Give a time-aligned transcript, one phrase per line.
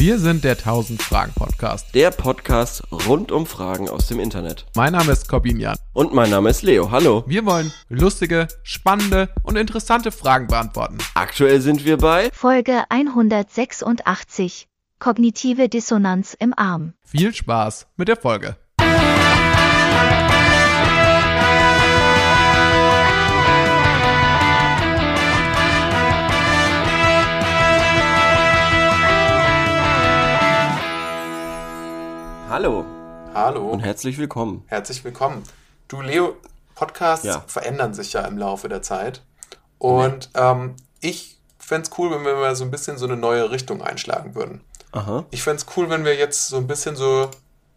[0.00, 1.92] Wir sind der 1000 Fragen Podcast.
[1.92, 4.64] Der Podcast rund um Fragen aus dem Internet.
[4.76, 5.76] Mein Name ist Corbin Jan.
[5.92, 6.92] Und mein Name ist Leo.
[6.92, 7.24] Hallo.
[7.26, 10.98] Wir wollen lustige, spannende und interessante Fragen beantworten.
[11.14, 14.68] Aktuell sind wir bei Folge 186.
[15.00, 16.92] Kognitive Dissonanz im Arm.
[17.04, 18.56] Viel Spaß mit der Folge.
[32.60, 32.84] Hallo
[33.34, 34.64] Hallo, und herzlich willkommen.
[34.66, 35.44] herzlich willkommen.
[35.86, 36.34] Du, Leo,
[36.74, 37.44] Podcasts Ja.
[37.46, 39.22] verändern sich ja im Laufe der Zeit.
[39.78, 43.52] Und ähm, ich fände es cool, wenn wir mal so ein bisschen so eine neue
[43.52, 44.62] Richtung einschlagen würden.
[44.90, 45.24] Aha.
[45.30, 47.30] Ich fände es cool, wenn wir jetzt so ein bisschen so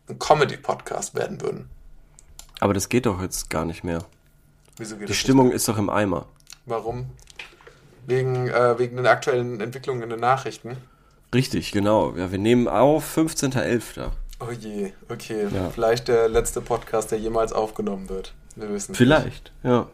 [0.10, 1.70] ein Comedy-Podcast werden würden.
[2.60, 4.04] Aber das geht doch jetzt gar nicht mehr.
[4.78, 6.22] Wieso geht Die das Stimmung ist doch im Eimer.
[6.22, 6.58] nicht?
[6.66, 7.06] Warum?
[8.08, 10.76] Wegen, äh, wegen den aktuellen Entwicklungen in den Nachrichten.
[11.36, 12.16] Richtig, genau.
[12.16, 14.10] Ja, wir nehmen auf 15.11.
[14.42, 15.48] Oh je, okay.
[15.54, 15.70] Ja.
[15.70, 18.34] Vielleicht der letzte Podcast, der jemals aufgenommen wird.
[18.56, 18.96] Wir wissen.
[18.96, 19.88] Vielleicht, ja.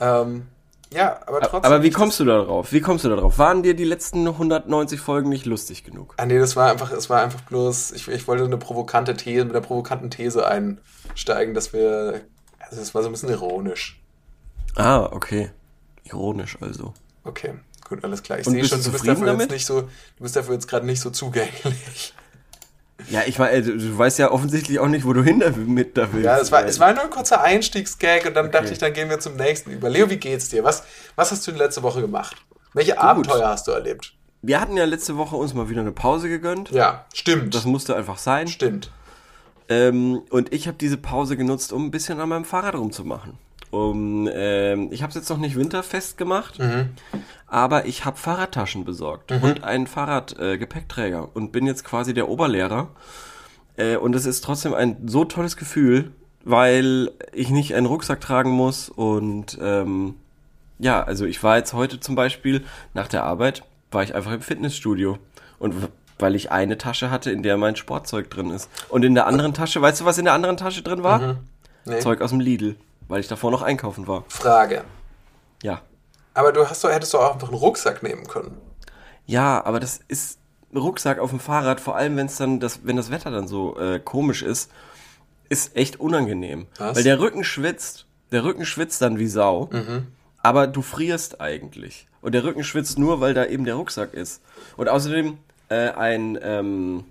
[0.00, 0.48] Ähm,
[0.92, 1.64] ja, aber trotzdem.
[1.64, 2.72] Aber wie kommst du da drauf?
[2.72, 3.38] Wie kommst du da drauf?
[3.38, 6.14] Waren dir die letzten 190 Folgen nicht lustig genug?
[6.16, 9.44] Ah nee, das war einfach, es war einfach bloß, ich, ich wollte eine provokante These,
[9.44, 12.22] mit einer provokanten These einsteigen, dass wir,
[12.58, 14.00] also es war so ein bisschen ironisch.
[14.76, 15.50] Ah, okay.
[16.04, 16.94] Ironisch also.
[17.24, 17.54] Okay,
[17.86, 18.38] gut, alles klar.
[18.38, 19.50] Ich sehe schon, du bist dafür jetzt damit?
[19.50, 22.14] nicht so, du bist dafür jetzt gerade nicht so zugänglich.
[23.10, 26.12] Ja, ich meine, du, du weißt ja offensichtlich auch nicht, wo du hin damit da
[26.12, 26.24] willst.
[26.26, 28.58] Ja, es war, es war nur ein kurzer Einstiegsgag und dann Okay.
[28.58, 29.88] dachte ich, dann gehen wir zum nächsten über.
[29.88, 30.64] Leo, wie geht's dir?
[30.64, 30.82] Was,
[31.14, 32.36] was hast du denn letzte Woche gemacht?
[32.74, 34.14] Welche Abenteuer hast du erlebt?
[34.42, 36.70] Wir hatten ja letzte Woche uns mal wieder eine Pause gegönnt.
[36.70, 37.54] Ja, stimmt.
[37.54, 38.46] Das musste einfach sein.
[38.48, 38.90] stimmt.
[39.68, 43.34] Ähm, und ich habe diese Pause genutzt, um ein bisschen an meinem Fahrrad rumzumachen.
[43.70, 46.58] Um, ähm, ich habe es jetzt noch nicht winterfest gemacht,
[47.46, 52.88] aber ich habe Fahrradtaschen besorgt und einen Fahrradgepäckträger äh, und bin jetzt quasi der Oberlehrer.
[53.76, 56.12] Äh, und es ist trotzdem ein so tolles Gefühl,
[56.44, 60.14] weil ich nicht einen Rucksack tragen muss und ähm,
[60.78, 62.64] ja, also ich war jetzt heute zum Beispiel
[62.94, 65.18] nach der Arbeit, war ich einfach im Fitnessstudio
[65.58, 65.74] und
[66.18, 68.68] weil ich eine Tasche hatte, in der mein Sportzeug drin ist.
[68.88, 71.38] Und in der anderen Tasche, weißt du, was in der anderen Tasche drin war?
[71.84, 72.00] Nee.
[72.00, 72.76] Zeug aus dem Lidl,
[73.08, 74.24] weil ich davor noch einkaufen war.
[74.28, 74.84] Frage.
[75.62, 75.82] Ja.
[76.34, 78.56] Aber du hast doch, hättest doch auch einfach einen Rucksack nehmen können.
[79.26, 80.38] Ja, aber das ist
[80.72, 83.48] ein Rucksack auf dem Fahrrad, vor allem wenn es dann das, wenn das Wetter dann
[83.48, 84.70] so äh, komisch ist,
[85.48, 86.66] ist echt unangenehm.
[86.76, 86.96] Was?
[86.96, 88.06] Weil der Rücken schwitzt.
[88.30, 89.70] Der Rücken schwitzt dann wie Sau.
[90.42, 92.06] Aber du frierst eigentlich.
[92.20, 94.42] Und der Rücken schwitzt nur, weil da eben der Rucksack ist.
[94.76, 95.38] Und außerdem
[95.68, 97.04] äh, ein ähm,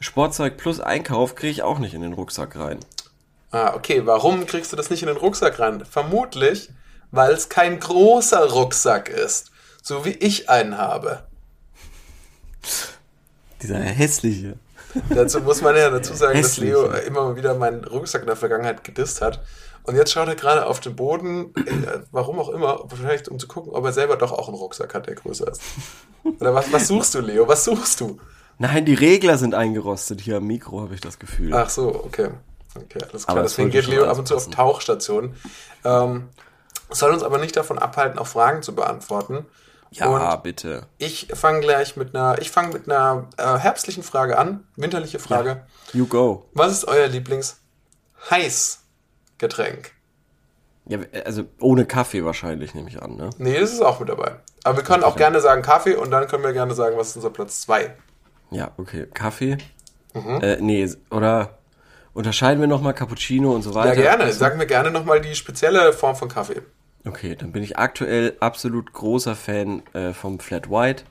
[0.00, 2.78] Sportzeug plus Einkauf kriege ich auch nicht in den Rucksack rein.
[3.54, 4.04] Ah, okay.
[4.04, 5.84] Warum kriegst du das nicht in den Rucksack rein?
[5.88, 6.70] Vermutlich,
[7.12, 9.52] weil es kein großer Rucksack ist.
[9.80, 11.22] So wie ich einen habe.
[13.62, 14.56] Dieser hässliche.
[15.08, 16.70] Dazu muss man ja dazu sagen, dass Hässlich.
[16.70, 19.40] Leo immer wieder meinen Rucksack in der Vergangenheit gedisst hat.
[19.84, 23.46] Und jetzt schaut er gerade auf den Boden, äh, warum auch immer, vielleicht um zu
[23.46, 25.62] gucken, ob er selber doch auch einen Rucksack hat, der größer ist.
[26.40, 27.46] Oder was, was suchst du, Leo?
[27.46, 28.18] Was suchst du?
[28.58, 31.54] Nein, die Regler sind eingerostet hier am Mikro, habe ich das Gefühl.
[31.54, 32.30] Ach so, okay.
[32.76, 33.42] Okay, alles klar.
[33.42, 34.50] Deswegen geht Leo ab und zu auf.
[34.50, 35.36] Tauchstationen.
[35.84, 36.28] Ähm,
[36.90, 39.46] soll uns aber nicht davon abhalten, auch Fragen zu beantworten.
[39.90, 40.86] ja, und bitte.
[40.98, 45.66] ich fange gleich mit einer, ich fange mit einer äh, herbstlichen Frage an, winterliche Frage.
[45.92, 46.48] You go.
[46.52, 49.92] Was ist euer Lieblings-Heißgetränk?
[50.86, 53.30] Ja, also ohne Kaffee wahrscheinlich, nehme ich an, ne?
[53.38, 54.36] Nee, das ist auch mit dabei.
[54.64, 57.16] Aber wir können auch gerne sagen Kaffee und dann können wir gerne sagen, was ist
[57.16, 57.94] unser Platz 2.
[58.50, 59.06] Ja, okay.
[59.12, 59.56] Kaffee?
[60.12, 60.40] Mhm.
[60.42, 61.58] Äh, nee, oder
[62.14, 63.94] unterscheiden wir nochmal Cappuccino und so weiter?
[64.00, 64.32] Ja, gerne.
[64.32, 66.62] Sagen wir gerne nochmal die spezielle Form von Kaffee.
[67.06, 71.04] Okay, dann bin ich aktuell absolut großer Fan äh, vom Flat White.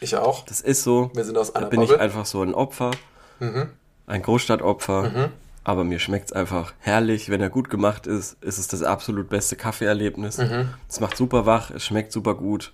[0.00, 0.44] Ich auch.
[0.46, 1.10] Das ist so.
[1.14, 2.02] Wir sind aus Da einer bin ich Bubble.
[2.04, 2.90] einfach so ein Opfer.
[3.38, 3.68] Mhm.
[4.06, 5.30] Ein Großstadtopfer.
[5.62, 7.28] Aber mir schmeckt's einfach herrlich.
[7.28, 10.38] Wenn er gut gemacht ist, ist es das absolut beste Kaffeeerlebnis.
[10.38, 10.70] Mhm.
[10.88, 12.72] Es macht super wach, es schmeckt super gut.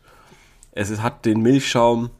[0.72, 2.10] Es hat den Milchschaum,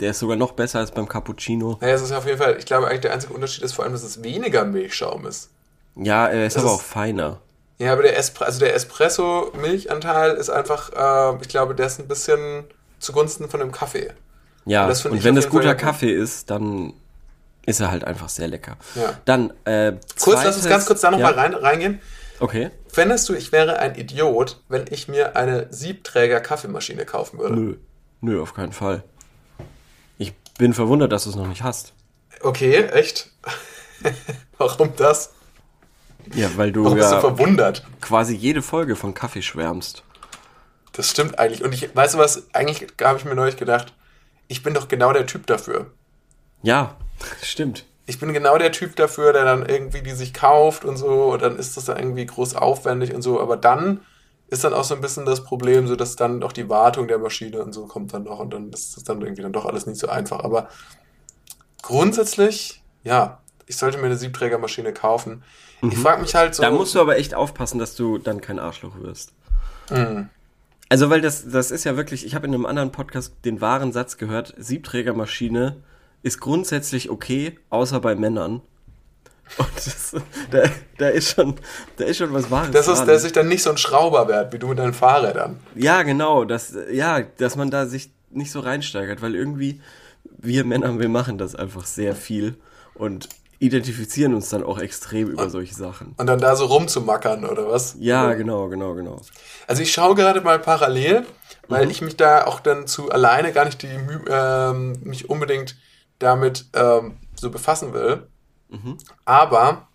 [0.00, 1.78] der ist sogar noch besser als beim Cappuccino.
[1.80, 3.92] Naja, es ist auf jeden Fall, ich glaube eigentlich der einzige Unterschied ist vor allem,
[3.92, 5.50] dass es weniger Milchschaum ist.
[5.96, 7.40] Ja, er ist Das aber ist- auch feiner.
[7.78, 12.08] Ja, aber der, Espre also der Espresso-Milchanteil ist einfach, äh, ich glaube, der ist ein
[12.08, 12.64] bisschen
[12.98, 14.12] zugunsten von dem Kaffee.
[14.64, 15.82] Ja, Und das finde und wenn das Fall guter gut.
[15.82, 16.92] Kaffee ist, dann
[17.66, 18.76] ist er halt einfach sehr lecker.
[18.96, 19.14] Ja.
[19.24, 22.00] Dann, äh, Kurz, lass uns zweites- ganz kurz da nochmal ja, rein, reingehen.
[22.40, 22.70] Okay.
[22.88, 27.54] Fändest du, ich wäre ein Idiot, wenn ich mir eine Siebträger-Kaffeemaschine kaufen würde?
[27.56, 27.76] Nö.
[28.20, 29.04] Nö, auf keinen Fall.
[30.58, 31.92] Ich bin verwundert, dass du es noch nicht hast.
[32.40, 33.30] Okay, echt?
[34.58, 35.30] Warum das?
[36.34, 37.86] Ja, weil du Warum bist du ja verwundert?
[38.00, 40.02] quasi jede Folge von Kaffee schwärmst.
[40.90, 41.62] Das stimmt eigentlich.
[41.62, 43.94] Und ich, weißt du was, eigentlich habe ich mir neulich gedacht,
[44.48, 45.92] ich bin doch genau der Typ dafür.
[46.64, 46.96] Ja,
[47.44, 47.84] stimmt.
[48.06, 51.40] Ich bin genau der Typ dafür, der dann irgendwie die sich kauft und so, und
[51.40, 54.00] dann ist das dann irgendwie groß aufwendig und so, aber dann
[54.48, 57.18] ist dann auch so ein bisschen das Problem, so dass dann auch die Wartung der
[57.18, 59.86] Maschine und so kommt dann noch und dann ist das dann irgendwie dann doch alles
[59.86, 60.42] nicht so einfach.
[60.42, 60.68] Aber
[61.82, 65.42] grundsätzlich, ja, ich sollte mir eine Siebträgermaschine kaufen.
[65.82, 66.62] Ich frage mich halt so.
[66.62, 69.32] Da musst du aber echt aufpassen, dass du dann kein Arschloch wirst.
[70.88, 73.92] Also, weil das, das ist ja wirklich, ich habe in einem anderen Podcast den wahren
[73.92, 75.76] Satz gehört, Siebträgermaschine
[76.22, 78.62] ist grundsätzlich okay, außer bei Männern.
[79.56, 80.12] Und das,
[80.50, 80.62] da,
[80.98, 81.56] da ist schon,
[81.96, 84.52] da ist schon was Wahres das ist, dass ich dann nicht so ein Schrauber werde,
[84.52, 85.58] wie du mit deinen Fahrrädern.
[85.74, 89.80] Ja, genau, das, ja, dass man da sich nicht so reinsteigert, weil irgendwie
[90.38, 92.56] wir Männer, wir machen das einfach sehr viel
[92.94, 93.28] und
[93.58, 96.14] identifizieren uns dann auch extrem über solche Sachen.
[96.16, 97.96] Und dann da so rumzumackern, oder was?
[97.98, 99.20] Ja, genau, genau, genau.
[99.66, 101.26] Also ich schaue gerade mal parallel,
[101.66, 101.90] weil Mhm.
[101.90, 103.88] ich mich da auch dann zu alleine gar nicht die
[104.30, 105.76] ähm, mich unbedingt
[106.20, 108.28] damit ähm, so befassen will.
[108.68, 108.98] Mhm.
[109.24, 109.88] Aber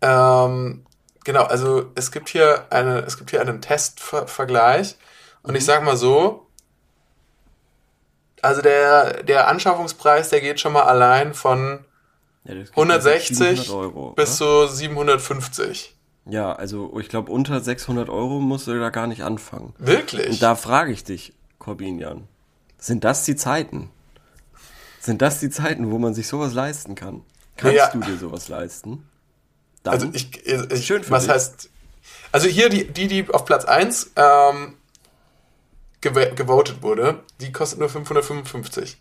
[0.00, 0.84] ähm,
[1.24, 4.96] genau, also es gibt hier eine, es gibt hier einen Testvergleich
[5.42, 5.56] und Mhm.
[5.56, 6.46] ich sag mal so,
[8.42, 11.84] also der, der Anschaffungspreis, der geht schon mal allein von
[12.44, 14.66] Ja, das geht also 160 700 Euro, bis oder?
[14.68, 15.94] zu 750.
[16.26, 19.74] Ja, also ich glaube, unter 600 Euro musst du da gar nicht anfangen.
[19.78, 20.28] Wirklich?
[20.30, 22.28] Und da frage ich dich, Corbinian,
[22.78, 23.90] sind das die Zeiten?
[25.00, 27.22] Sind das die Zeiten, wo man sich sowas leisten kann?
[27.60, 27.90] Kannst Ja.
[27.90, 29.06] du dir sowas leisten?
[29.82, 29.94] Dann?
[29.94, 31.32] Also ich, ich Schön für was dich.
[31.32, 31.70] heißt,
[32.32, 34.74] also hier die, die, die auf Platz 1 ähm,
[36.00, 38.98] gew gewotet wurde, die kostet nur 555.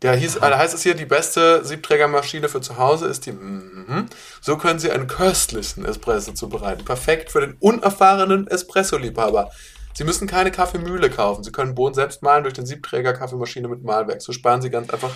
[0.00, 3.32] Da, hieß, da heißt es hier, die beste Siebträgermaschine für zu Hause ist die.
[3.32, 4.06] Mhm.
[4.42, 6.84] So können Sie einen köstlichen Espresso zubereiten.
[6.84, 9.50] Perfekt für den unerfahrenen Espresso-Liebhaber.
[9.94, 11.42] Sie müssen keine Kaffeemühle kaufen.
[11.44, 14.20] Sie können Bohnen selbst mahlen durch den Siebträger-Kaffeemaschine mit Mahlwerk.
[14.20, 15.14] So sparen Sie ganz einfach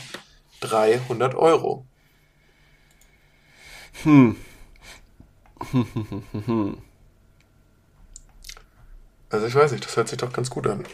[0.60, 1.84] 300 Euro.
[9.31, 10.85] Also ich weiß nicht, das hört sich doch ganz gut an.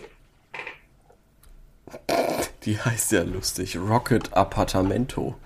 [2.64, 3.78] Die heißt ja lustig.
[3.78, 5.36] Rocket Appartamento.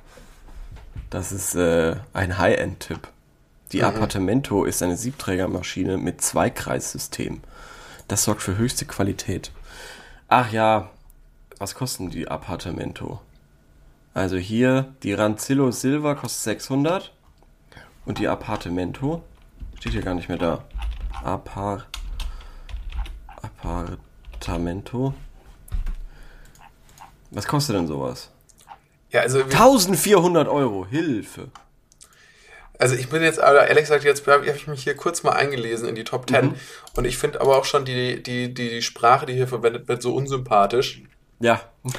[1.10, 3.08] Das ist äh, ein High-End-Tipp.
[3.72, 7.40] Die Appartamento ist eine Siebträgermaschine mit Zweikreissystem.
[8.08, 9.52] Das sorgt für höchste Qualität.
[10.26, 10.90] Ach ja,
[11.58, 13.20] was kosten die Appartamento?
[14.14, 17.12] Also hier, die Rancillo Silver kostet 600
[18.10, 19.22] und die Appartamento
[19.78, 20.64] steht hier gar nicht mehr da.
[21.22, 21.86] Appar
[23.40, 25.14] Appartamento.
[27.30, 28.32] Was kostet denn sowas?
[29.10, 31.52] Ja, also 1400 Euro, Hilfe.
[32.80, 35.94] Also ich bin jetzt, ehrlich gesagt, jetzt habe ich mich hier kurz mal eingelesen in
[35.94, 36.56] die Top 10
[36.96, 40.16] und ich finde aber auch schon die, die, die Sprache, die hier verwendet wird, so
[40.16, 41.04] unsympathisch.
[41.40, 41.62] Ja.
[41.82, 41.98] Ich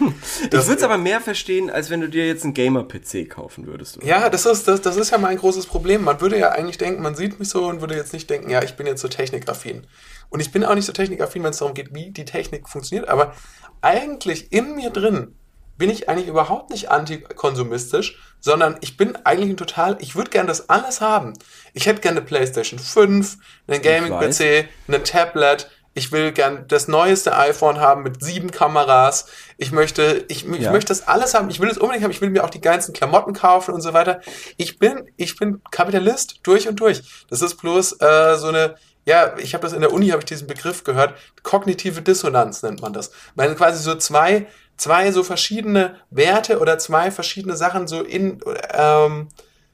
[0.52, 3.98] würde es aber mehr verstehen, als wenn du dir jetzt einen Gamer-PC kaufen würdest.
[3.98, 4.06] Oder?
[4.06, 6.04] Ja, das ist, das, das ist ja mein großes Problem.
[6.04, 8.62] Man würde ja eigentlich denken, man sieht mich so und würde jetzt nicht denken, ja,
[8.62, 9.88] ich bin jetzt so technikaffin.
[10.30, 13.10] Und ich bin auch nicht so technikaffin, wenn es darum geht, wie die Technik funktioniert,
[13.10, 13.34] aber
[13.82, 15.36] eigentlich in mir drin
[15.78, 20.48] bin ich eigentlich überhaupt nicht antikonsumistisch, sondern ich bin eigentlich ein total, ich würde gerne
[20.48, 21.34] das alles haben.
[21.74, 27.36] Ich hätte gerne eine PlayStation 5, einen Gaming-PC, ein Tablet, ich will gern das neueste
[27.36, 29.26] iPhone haben mit sieben Kameras.
[29.58, 30.72] Ich möchte, ich, ich Ja.
[30.72, 31.50] möchte das alles haben.
[31.50, 32.12] Ich will es unbedingt haben.
[32.12, 34.22] Ich will mir auch die geilsten Klamotten kaufen und so weiter.
[34.58, 37.26] Ich bin, ich bin Kapitalist durch und durch.
[37.30, 40.26] Das ist bloß äh, so eine, ja, ich habe das in der Uni, habe ich
[40.26, 41.14] diesen Begriff gehört.
[41.44, 43.12] Kognitive Dissonanz nennt man das.
[43.36, 48.40] Weil quasi so zwei, zwei so verschiedene Werte oder zwei verschiedene Sachen so in,
[48.74, 49.28] ähm,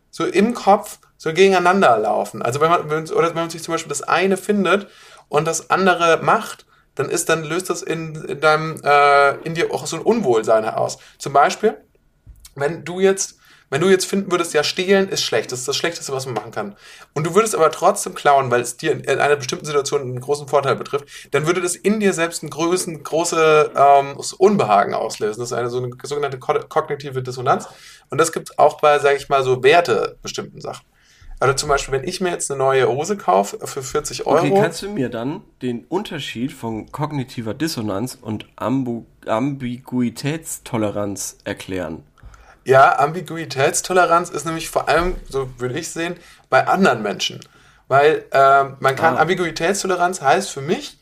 [0.09, 2.41] so im Kopf so gegeneinander laufen.
[2.41, 4.87] Also wenn man, oder wenn man sich zum Beispiel das eine findet
[5.29, 6.65] und das andere macht,
[6.97, 10.63] dann ist, dann löst das in, in deinem, äh, in dir auch so ein Unwohlsein
[10.63, 10.97] heraus.
[11.19, 11.77] Zum Beispiel,
[12.55, 13.37] wenn du jetzt,
[13.69, 16.35] wenn du jetzt finden würdest, ja, stehlen ist schlecht, das ist das Schlechteste, was man
[16.35, 16.75] machen kann.
[17.13, 20.47] Und du würdest aber trotzdem klauen, weil es dir in einer bestimmten Situation einen großen
[20.47, 25.41] Vorteil betrifft, dann würde das in dir selbst ein größen, große ähm, Unbehagen auslösen.
[25.41, 27.67] Das ist eine so eine sogenannte ko kognitive Dissonanz.
[28.09, 30.85] Und das gibt es auch bei, sage ich mal, so Werte bestimmten Sachen.
[31.39, 34.39] Also zum Beispiel, wenn ich mir jetzt eine neue Hose kaufe für 40 Euro.
[34.39, 42.03] Okay, kannst du mir dann den Unterschied von kognitiver Dissonanz und Ambu Ambiguitätstoleranz erklären?
[42.65, 46.15] Ja, Ambiguitätstoleranz ist nämlich vor allem, so würde ich sehen,
[46.49, 47.39] bei anderen Menschen.
[47.87, 49.21] Weil ähm, man kann, Ah.
[49.21, 50.97] Ambiguitätstoleranz heißt für mich,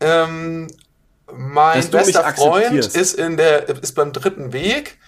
[0.00, 0.68] ähm,
[1.32, 4.98] mein Dass bester Freund ist in der, ist beim dritten Weg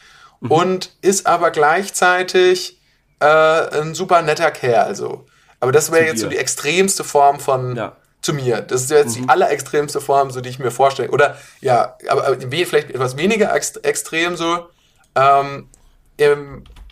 [0.41, 0.51] Mhm.
[0.51, 2.80] und ist aber gleichzeitig
[3.21, 4.95] äh, ein super netter Kerl.
[4.95, 5.27] So.
[5.61, 7.87] Aber das wäre jetzt so die extremste Form von Ja.
[7.89, 7.93] Mhm.
[8.23, 8.61] zu mir.
[8.61, 11.11] Das ist jetzt die allerextremste Form, so die ich mir vorstelle.
[11.11, 14.69] Oder ja, aber, aber vielleicht etwas weniger ext extrem so.
[15.15, 15.69] Ähm,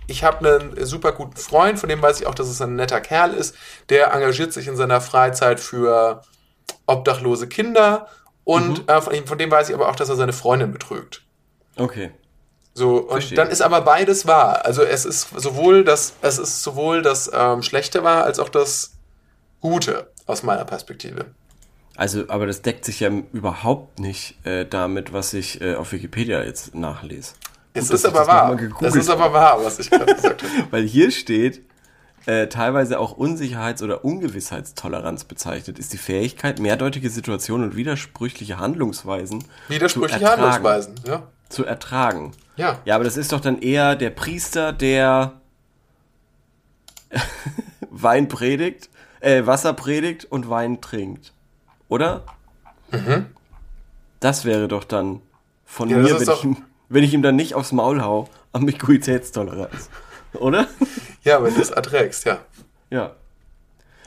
[0.06, 3.00] ich habe einen super guten Freund, von dem weiß ich auch, dass es ein netter
[3.02, 3.54] Kerl ist.
[3.90, 6.22] Der engagiert sich in seiner Freizeit für
[6.86, 8.08] obdachlose Kinder
[8.44, 8.88] und Mhm.
[8.88, 11.22] äh, von dem weiß ich aber auch, dass er seine Freundin betrügt.
[11.76, 12.10] Okay.
[12.78, 13.34] So, und Verstehe.
[13.34, 14.64] dann ist aber beides wahr.
[14.64, 18.92] Also es ist sowohl das, es ist sowohl das ähm, Schlechte wahr, als auch das
[19.60, 21.26] Gute aus meiner Perspektive.
[21.96, 26.44] Also, aber das deckt sich ja überhaupt nicht äh, damit, was ich äh, auf Wikipedia
[26.44, 27.32] jetzt nachlese.
[27.74, 28.54] Es ist aber wahr.
[28.54, 30.52] gegoogelt ist aber wahr, was ich gerade gesagt habe.
[30.70, 31.62] Weil hier steht,
[32.26, 39.42] äh, teilweise auch Unsicherheits- oder Ungewissheitstoleranz bezeichnet, ist die Fähigkeit, mehrdeutige Situationen und widersprüchliche Handlungsweisen
[39.66, 40.42] Widersprüchliche zu ertragen.
[40.42, 41.22] Handlungsweisen, ja.
[41.48, 42.32] Zu ertragen.
[42.58, 42.78] Ja.
[42.84, 45.32] Ja, aber das ist doch dann eher der Priester, der
[47.90, 51.32] Wein predigt, äh, Wasser predigt und Wein trinkt.
[51.88, 52.24] Oder?
[54.20, 55.20] Das wäre doch dann
[55.64, 55.94] von Mhm.
[55.94, 56.56] Ja, mir, wenn, ich, ihm-
[56.88, 59.88] wenn ich ihm dann nicht aufs Maul hau, Ambiguitätstoleranz.
[60.34, 60.66] Oder?
[61.22, 62.38] Ja, wenn du es erträgst, ja.
[62.90, 63.12] Ja.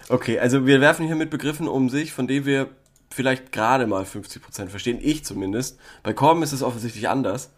[0.10, 2.68] Okay, also wir werfen hier mit Begriffen um sich, von denen wir
[3.10, 5.00] vielleicht gerade mal 50% verstehen.
[5.02, 5.80] Ich zumindest.
[6.04, 7.52] Bei Corbin ist es offensichtlich anders.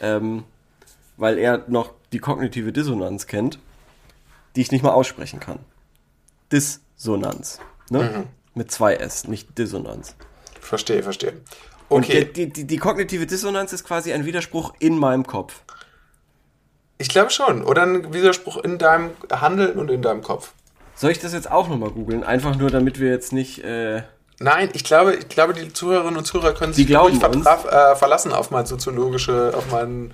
[0.00, 0.44] Ähm,
[1.16, 3.58] weil er noch die kognitive Dissonanz kennt,
[4.56, 5.60] die ich nicht mal aussprechen kann.
[6.52, 7.60] Dissonanz.
[7.90, 8.26] Ne?
[8.54, 10.14] Mit zwei S, nicht Dissonanz.
[10.60, 11.34] Verstehe, verstehe.
[11.88, 15.62] Und Okay, der, die, die, die kognitive Dissonanz ist quasi ein Widerspruch in meinem Kopf.
[16.98, 17.62] ich glaube schon.
[17.62, 20.52] Oder ein Widerspruch in deinem Handeln und in deinem Kopf.
[20.94, 22.22] Soll ich das jetzt auch nochmal googeln?
[22.24, 23.62] Einfach nur, damit wir jetzt nicht.
[23.64, 24.02] Äh,
[24.40, 26.86] Nein, ich glaube, ich glaube, die Zuhörerinnen und Zuhörer können sich
[27.44, 30.12] vertraf- äh, verlassen auf meine soziologische, auf meinen,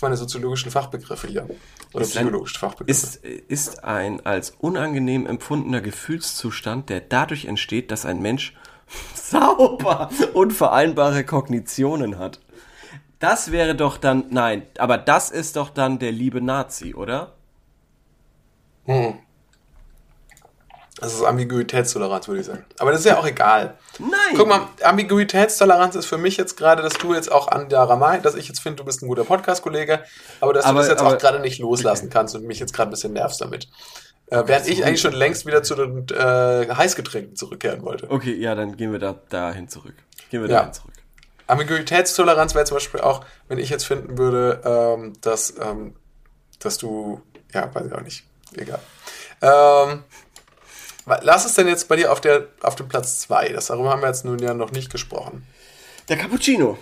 [0.00, 1.48] meine soziologischen Fachbegriffe hier.
[1.94, 2.90] Oder Ist psychologische Fachbegriffe.
[2.90, 8.54] ist, ist ein als unangenehm empfundener Gefühlszustand, der dadurch entsteht, dass ein Mensch
[9.14, 12.40] sauber unvereinbare Kognitionen hat.
[13.20, 17.34] Das wäre doch dann, nein, aber das ist doch dann der liebe Nazi, oder?
[21.02, 22.64] Das ist Ambiguitätstoleranz, würde ich sagen.
[22.78, 23.76] Aber das ist ja auch egal.
[23.98, 24.10] Nein!
[24.36, 28.18] Guck mal, Ambiguitätstoleranz ist für mich jetzt gerade, dass du jetzt auch an der Ramai,
[28.20, 30.02] dass ich jetzt finde, du bist ein guter Podcast-Kollege,
[30.40, 32.72] aber dass Aber- du das jetzt aber- auch gerade nicht loslassen kannst und mich jetzt
[32.72, 33.68] gerade ein bisschen nervst damit.
[34.28, 38.10] Äh, während ich eigentlich schon längst wieder zu den äh, Heißgetränken zurückkehren wollte.
[38.10, 39.94] Okay, ja, dann gehen wir da dahin zurück.
[40.30, 40.58] Gehen wir Ja.
[40.60, 40.92] dahin zurück.
[41.48, 45.96] Ambiguitätstoleranz wäre zum Beispiel auch, wenn ich jetzt finden würde, ähm, dass, ähm,
[46.60, 47.20] dass du,
[47.52, 48.24] ja, weiß ich auch nicht,
[48.56, 48.78] egal.
[49.42, 50.04] Ähm,
[51.06, 53.48] lass es denn jetzt bei dir auf, der, auf dem Platz 2.
[53.68, 55.46] Darüber haben wir jetzt nun ja noch nicht gesprochen.
[56.08, 56.78] Der Cappuccino.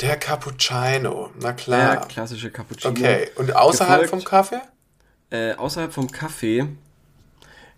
[0.00, 2.08] Der Cappuccino, na Der klar.
[2.08, 2.90] klassische Cappuccino.
[2.92, 4.60] Okay, und außerhalb Gefolgt- vom Kaffee?
[5.30, 6.66] Äh, außerhalb vom Kaffee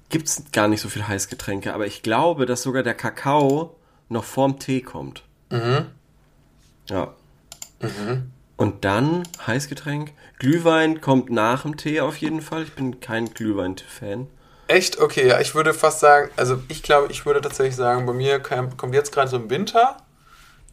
[0.08, 3.76] gibt's gar nicht so viel Heißgetränke, aber ich glaube, dass sogar der Kakao
[4.08, 5.22] noch vorm Tee kommt.
[5.50, 5.86] Mhm.
[6.88, 7.14] Ja.
[8.56, 10.12] Und dann Heißgetränk.
[10.38, 12.62] Glühwein kommt nach dem Tee auf jeden Fall.
[12.62, 14.28] Ich bin kein Glühwein-Fan.
[14.68, 14.98] Echt?
[15.00, 18.40] Okay, ja, ich würde fast sagen, also ich glaube, ich würde tatsächlich sagen, bei mir
[18.40, 19.98] kam, kommt jetzt gerade so im Winter,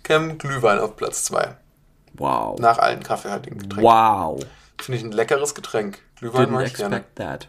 [0.03, 1.55] käme Glühwein auf Platz 2.
[2.13, 2.59] Wow.
[2.59, 3.83] Nach allen kaffeehaltigen Getränken.
[3.83, 4.43] Wow.
[4.81, 5.99] Finde ich ein leckeres Getränk.
[6.17, 6.95] Glühwein Didn't mag ich gerne.
[6.97, 7.47] expect that.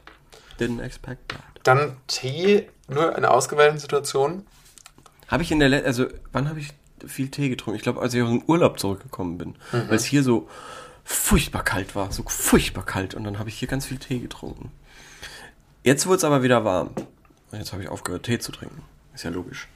[0.58, 1.40] Didn't expect that.
[1.64, 4.46] Dann Tee, nur in ausgewählten Situationen.
[5.28, 6.68] Habe ich in der Let also wann habe ich
[7.06, 7.76] viel Tee getrunken?
[7.76, 9.88] Ich glaube, als ich aus dem Urlaub zurückgekommen bin, Mhm.
[9.88, 10.48] weil es hier so
[11.04, 14.70] furchtbar kalt war, so furchtbar kalt und dann habe ich hier ganz viel Tee getrunken.
[15.82, 16.90] Jetzt wurde es aber wieder warm.
[17.50, 18.82] Und jetzt habe ich aufgehört Tee zu trinken.
[19.14, 19.68] Ist ja logisch.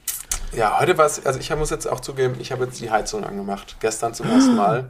[0.55, 3.23] Ja, heute war es, also ich muss jetzt auch zugeben, ich habe jetzt die Heizung
[3.23, 3.75] angemacht.
[3.79, 4.89] Gestern zum ersten Mal.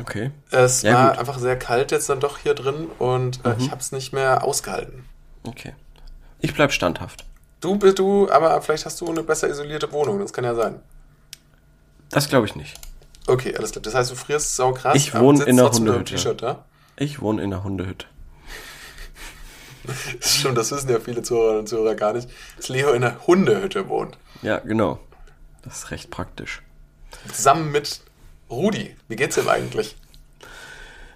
[0.00, 0.32] Okay.
[0.50, 1.18] Es Ja, war gut.
[1.20, 4.42] einfach sehr kalt jetzt dann doch hier drin und äh, ich habe es nicht mehr
[4.44, 5.04] ausgehalten.
[5.44, 5.74] Okay.
[6.40, 7.24] Ich bleib standhaft.
[7.60, 10.80] Du bist du, aber vielleicht hast du eine besser isolierte Wohnung, das kann ja sein.
[12.10, 12.78] Das glaube ich nicht.
[13.28, 13.82] Okay, alles klar.
[13.82, 14.96] Das heißt, du frierst sau krass.
[14.96, 16.58] Ich wohne in einer Hundehütte.
[16.96, 18.06] Ich wohne in einer Hundehütte.
[20.20, 23.88] Stimmt, das wissen ja viele Zuhörerinnen und Zuhörer gar nicht, dass Leo in einer Hundehütte
[23.88, 24.18] wohnt.
[24.42, 24.98] Ja, genau.
[25.62, 26.62] Das ist recht praktisch.
[27.32, 28.00] Zusammen mit
[28.50, 28.94] Rudi.
[29.08, 29.96] Wie geht's ihm eigentlich?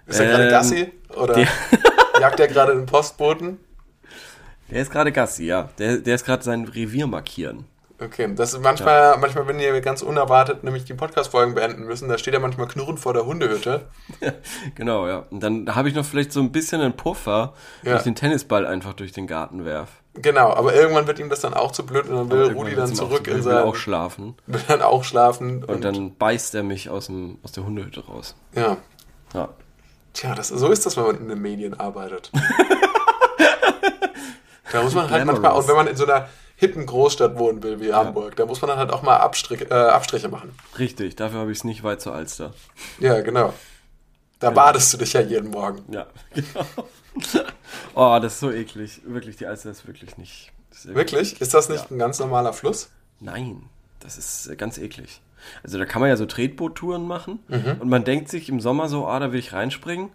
[0.06, 0.92] Ist er Ähm, gerade Gassi?
[1.10, 1.48] Oder der-
[2.20, 3.58] jagt er gerade den Postboten?
[4.70, 5.68] Der ist gerade Gassi, ja.
[5.78, 7.64] Der, der ist gerade sein Revier markieren.
[8.02, 12.16] Okay, das ist manchmal, manchmal, wenn wir ganz unerwartet nämlich die Podcast-Folgen beenden müssen, da
[12.16, 13.88] steht er manchmal knurrend vor der Hundehütte.
[14.74, 15.26] genau, ja.
[15.30, 17.52] Und dann habe ich noch vielleicht so ein bisschen einen Puffer,
[17.82, 17.98] wenn Ja.
[17.98, 19.90] ich den Tennisball einfach durch den Garten werf.
[20.14, 22.74] Genau, aber irgendwann wird ihm das dann auch zu blöd und dann will Irgendwann Rudi
[22.74, 24.34] dann auch zurück zu in blöd, will sein, auch schlafen.
[24.46, 28.34] will dann auch schlafen Und dann beißt er mich aus, dem, aus der Hundehütte raus.
[28.54, 28.76] ja.
[29.34, 29.48] Ja.
[30.12, 32.32] Tja, das, so ist das, wenn man in den Medien arbeitet.
[34.72, 36.28] da muss man halt manchmal, und wenn man in so einer
[36.60, 39.74] hippen Großstadt wohnen will wie Hamburg, da muss man dann halt auch mal Abstrich, äh,
[39.74, 40.52] Abstriche machen.
[40.78, 42.52] Richtig, dafür habe ich es nicht weit zur Alster.
[42.98, 43.52] Ja, genau.
[44.38, 45.82] Da badest du dich ja jeden Morgen.
[45.92, 46.64] Ja, genau.
[47.94, 49.00] oh, das ist so eklig.
[49.04, 50.52] Wirklich, die Alster ist wirklich nicht.
[50.70, 51.40] Ist Wirklich?
[51.40, 52.90] Ist das nicht ein ganz normaler Fluss?
[53.20, 53.62] Nein,
[54.00, 55.20] das ist äh, ganz eklig.
[55.62, 57.76] Also da kann man ja so Tretboottouren machen Mhm.
[57.80, 60.10] und man denkt sich im Sommer so, ah, da will ich reinspringen.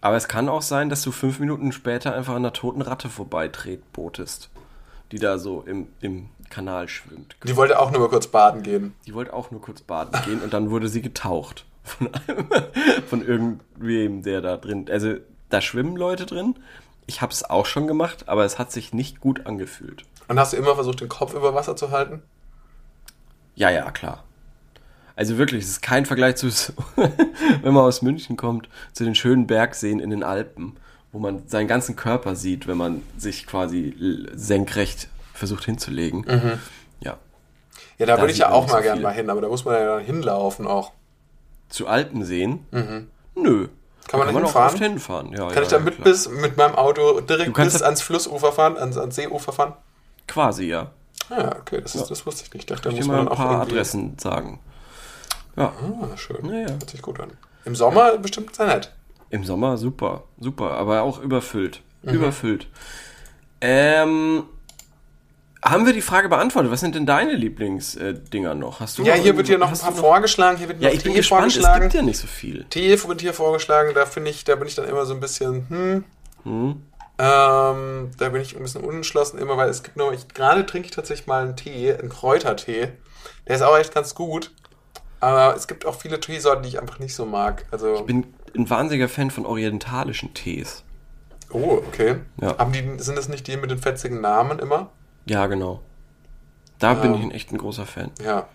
[0.00, 3.08] Aber es kann auch sein, dass du fünf Minuten später einfach an einer toten Ratte
[3.08, 4.50] vorbei tretbootest,
[5.12, 7.36] die da so im, im Kanal schwimmt.
[7.46, 8.94] Die wollte auch nur mal kurz baden gehen.
[9.06, 12.46] Die wollte auch nur kurz baden gehen und dann wurde sie getaucht von, einem,
[13.06, 14.88] von irgendwem, der da drin.
[14.90, 15.14] Also
[15.50, 16.54] da schwimmen Leute drin.
[17.06, 20.04] Ich habe es auch schon gemacht, aber es hat sich nicht gut angefühlt.
[20.28, 22.22] Und hast du immer versucht, den Kopf über Wasser zu halten?
[23.54, 24.24] Ja, ja, klar.
[25.14, 26.48] Also wirklich, es ist kein Vergleich zu,
[26.96, 30.76] wenn man aus München kommt, zu den schönen Bergseen in den Alpen,
[31.12, 33.94] wo man seinen ganzen Körper sieht, wenn man sich quasi
[34.34, 36.24] senkrecht versucht hinzulegen.
[37.00, 37.18] Ja.
[37.98, 39.02] Ja, da, Da würde ich ja man auch mal so gern viel.
[39.02, 40.92] mal hin, aber da muss man ja dann hinlaufen auch.
[41.68, 42.66] Zu Alpenseen?
[42.70, 42.80] Nö.
[43.34, 43.68] Mhm.
[44.08, 44.68] Kann man da da auch hinfahren?
[44.74, 45.32] oft hinfahren.
[45.32, 46.04] Ja, Kann ja, ich da ja, mit, klar.
[46.04, 49.74] bis, mit meinem Auto direkt bis da- ans Flussufer fahren, ans, ans Seeufer fahren?
[50.26, 50.90] Quasi, ja.
[51.30, 52.62] Ah, ja, okay, das, ist, das wusste ich nicht.
[52.64, 53.72] Ich dachte, da Ich muss man ein dann auch paar irgendwie...
[53.72, 54.58] Adressen sagen.
[55.56, 55.72] Ja,
[56.12, 56.44] Ah, schön.
[56.46, 56.68] Ja, ja.
[56.70, 57.30] Hört sich gut an.
[57.64, 58.92] Im Sommer bestimmt sehr nett.
[59.32, 61.80] Im Sommer super, super, aber auch überfüllt.
[62.02, 62.14] Mhm.
[62.14, 62.68] Überfüllt.
[63.60, 64.44] Ähm,
[65.64, 66.70] haben wir die Frage beantwortet?
[66.70, 68.80] Was sind denn deine Lieblingsdinger noch?
[68.80, 70.58] Hast du Ja, hier wird hier noch ein paar vorgeschlagen.
[70.58, 71.56] Hier wird Ja, noch ich bin Tee gespannt.
[71.56, 72.64] Es gibt ja nicht so viel.
[72.68, 73.94] Tee wird hier vorgeschlagen.
[73.94, 76.04] Da finde ich, da bin ich dann immer so ein bisschen, hm.
[76.44, 76.82] Hm?
[77.18, 80.88] Ähm, da bin ich ein bisschen unentschlossen immer, weil es gibt nur, ich, gerade trinke
[80.88, 82.88] ich tatsächlich mal einen Tee, einen Kräutertee.
[83.46, 84.50] Der ist auch echt ganz gut.
[85.20, 87.64] Aber es gibt auch viele Teesorten, die ich einfach nicht so mag.
[87.70, 90.84] Also, Ich bin ein wahnsinniger Fan von orientalischen Tees.
[91.50, 92.16] oh, okay.
[92.40, 92.56] Ja.
[92.58, 94.90] Haben die, sind das nicht die mit den fetzigen Namen immer?
[95.26, 95.80] Ja, genau.
[96.78, 97.18] Da bin Ähm.
[97.18, 98.10] ich ein echt ein großer Fan.
[98.24, 98.46] Ja.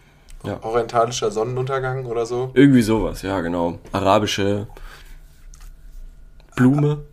[0.43, 0.61] Ja.
[0.63, 2.51] Orientalischer Sonnenuntergang oder so.
[2.53, 3.79] Irgendwie sowas, ja, genau.
[3.91, 4.67] Arabische
[6.55, 7.03] Blume.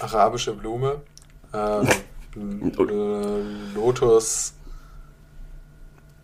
[0.00, 1.00] Arabische Blume.
[1.54, 1.88] Ähm,
[2.78, 4.54] äh, Lotus.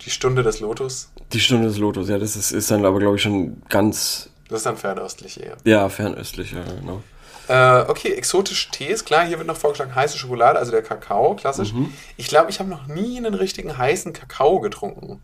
[0.00, 1.10] Die Stunde des Lotus.
[1.32, 4.58] Die Stunde des Lotus, ja, das ist, ist dann aber, glaube ich, schon ganz, Das
[4.60, 5.56] ist dann fernöstlich eher.
[5.64, 7.02] ja, fernöstlich, ja, genau.
[7.48, 9.04] Äh, okay, exotische Tees.
[9.04, 11.72] Klar, hier wird noch vorgeschlagen heiße Schokolade, also der Kakao, klassisch.
[11.72, 11.92] Mhm.
[12.16, 15.20] Ich glaube, ich habe noch nie einen richtigen heißen Kakao getrunken.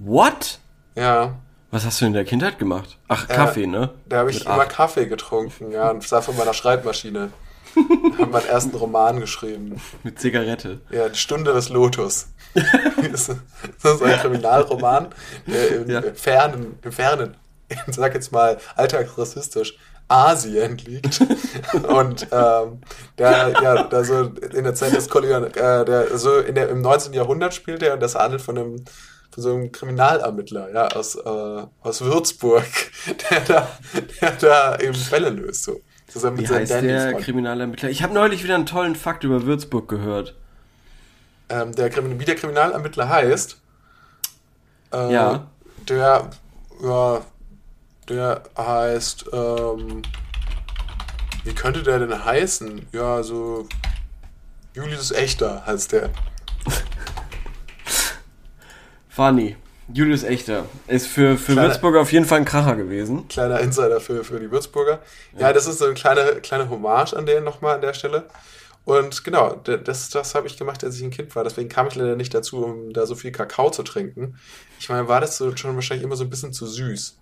[0.00, 0.58] What?
[0.94, 1.36] Ja,
[1.70, 2.98] Was hast du in der Kindheit gemacht?
[3.08, 3.90] Ach, Kaffee, ne?
[4.06, 4.68] da habe ich Mit immer acht.
[4.70, 7.30] Kaffee getrunken, ja, und saß von meiner Schreibmaschine.
[8.18, 9.80] habe meinen ersten Roman geschrieben.
[10.02, 10.80] Mit Zigarette.
[10.90, 12.26] Ja, die Stunde des Lotus.
[13.12, 15.06] das ist ein Kriminalroman,
[15.46, 16.02] der im, Ja.
[16.14, 17.34] fernen, im fernen,
[17.72, 19.76] ich sag jetzt mal alltagsrassistisch,
[20.08, 21.20] Asien liegt.
[21.88, 22.80] Und ähm,
[23.18, 26.82] der, ja, da so in der Zeit des Kolonial, äh, der so in der, im
[26.82, 27.12] 19.
[27.14, 28.84] Jahrhundert spielt er und das handelt von einem
[29.30, 32.64] von so einem Kriminalermittler, ja, aus, äh, aus Würzburg,
[33.30, 33.68] der da,
[34.20, 35.80] der da eben Fälle löst, so.
[36.06, 37.14] Zusammen Wie mit seinem heißt der.
[37.14, 37.88] Kriminalermittler?
[37.88, 40.34] Ich habe neulich wieder einen tollen Fakt über Würzburg gehört.
[41.48, 43.56] ähm, der, Krimin- wie der Kriminalermittler heißt,
[44.92, 45.46] äh, Ja.
[45.88, 46.28] der,
[46.82, 47.20] ja,
[48.12, 50.02] der heißt, ähm,
[51.44, 52.86] wie könnte der denn heißen?
[52.92, 53.66] Ja, so,
[54.74, 56.10] Julius Echter heißt der.
[59.08, 59.56] Funny.
[59.92, 60.64] Julius Echter.
[60.86, 63.28] Ist für, für Kleiner- Würzburg auf jeden Fall ein Kracher gewesen.
[63.28, 65.00] Kleiner Insider für, für die Würzburger.
[65.38, 68.24] Ja, das ist so eine kleine, kleine Hommage an den nochmal an der Stelle.
[68.84, 71.44] Und genau, das, das habe ich gemacht, als ich ein Kind war.
[71.44, 74.36] Deswegen kam ich leider nicht dazu, um da so viel Kakao zu trinken.
[74.80, 77.18] Ich meine, war das so schon wahrscheinlich immer so ein bisschen zu süß.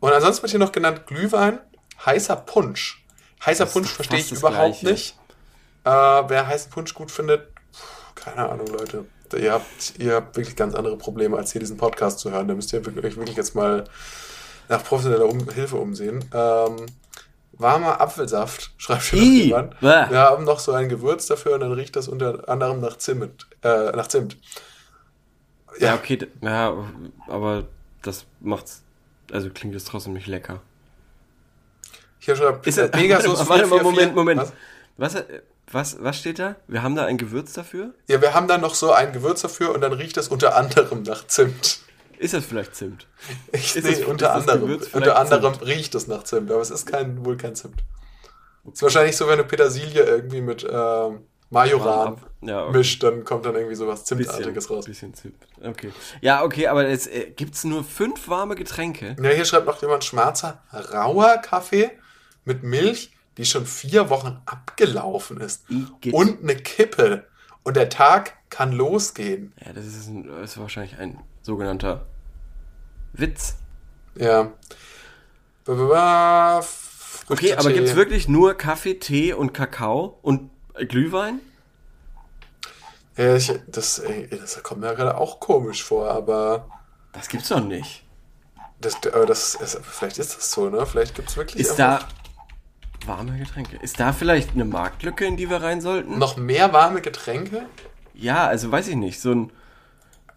[0.00, 1.58] Und ansonsten wird hier noch genannt Glühwein,
[2.04, 3.04] heißer Punsch.
[3.44, 4.86] Heißer Punsch verstehe ich überhaupt Gleiche.
[4.90, 5.16] nicht.
[5.84, 9.04] Äh, wer heißen Punsch gut findet, pff, keine Ahnung, Leute.
[9.36, 12.48] Ihr habt, ihr habt wirklich ganz andere Probleme, als hier diesen Podcast zu hören.
[12.48, 13.84] Da müsst ihr euch wirklich jetzt mal
[14.68, 16.24] nach professioneller um Hilfe umsehen.
[16.32, 16.86] Ähm,
[17.52, 19.80] warmer Apfelsaft, schreibt hier noch jemand.
[19.80, 20.10] bäh.
[20.10, 23.46] Wir haben noch so ein Gewürz dafür und dann riecht das unter anderem nach Zimt.
[23.62, 24.36] Äh, nach Zimt.
[25.78, 25.94] Ja, Ja.
[25.96, 26.74] okay, ja,
[27.28, 27.64] aber
[28.02, 28.82] das macht's,
[29.32, 30.60] also klingt es trotzdem nicht lecker.
[32.18, 33.82] Hier schreibt Ist äh, das, Pegasus warte, 444.
[33.82, 34.40] Moment, Moment.
[34.96, 35.14] Was?
[35.14, 36.56] Was, äh, was, was steht da?
[36.66, 37.94] Wir haben da ein Gewürz dafür?
[38.06, 41.02] Ja, wir haben dann noch so ein Gewürz dafür und dann riecht das unter anderem
[41.02, 41.80] nach Zimt.
[42.18, 43.06] Ist das vielleicht Zimt?
[43.52, 46.60] Ich Ist sehe, das- unter ist das anderem, unter anderem riecht es nach Zimt, aber
[46.60, 47.82] es ist kein, wohl kein Zimt.
[48.72, 52.76] Ist wahrscheinlich so, wenn du Petersilie irgendwie mit ähm, Majoran Ja, okay.
[52.76, 54.84] mischt, dann kommt dann irgendwie sowas Zimtartiges raus.
[54.84, 55.36] Bisschen Zimt.
[55.62, 55.92] Okay.
[56.20, 59.16] Ja, okay, aber es äh, gibt's nur fünf warme Getränke.
[59.22, 61.90] Ja, hier schreibt noch jemand schwarzer, rauer Kaffee
[62.44, 65.64] mit Milch, die schon vier Wochen abgelaufen ist.
[65.70, 66.12] Igitt.
[66.12, 67.24] Und eine Kippe.
[67.62, 69.52] Und der Tag kann losgehen.
[69.64, 72.06] Ja, das ist, ein, das ist wahrscheinlich ein sogenannter
[73.12, 73.56] Witz.
[74.16, 74.52] Ja.
[75.64, 76.58] Ba, ba, ba.
[76.58, 77.74] Okay, aber Früchtetee.
[77.74, 80.50] gibt's wirklich nur Kaffee, Tee und Kakao und
[80.86, 81.40] Glühwein?
[83.16, 86.68] Ja, ich, das, das kommt mir gerade auch komisch vor, aber
[87.12, 88.04] Das gibt's doch nicht.
[88.80, 90.86] das, aber das ist, vielleicht ist das so, ne?
[90.86, 92.00] Vielleicht gibt es wirklich Ist da
[93.06, 93.76] warme Getränke?
[93.78, 96.18] Ist da vielleicht eine Marktlücke, in die wir rein sollten?
[96.18, 97.66] noch mehr warme Getränke?
[98.14, 99.20] Ja, also weiß ich nicht.
[99.20, 99.52] So ein,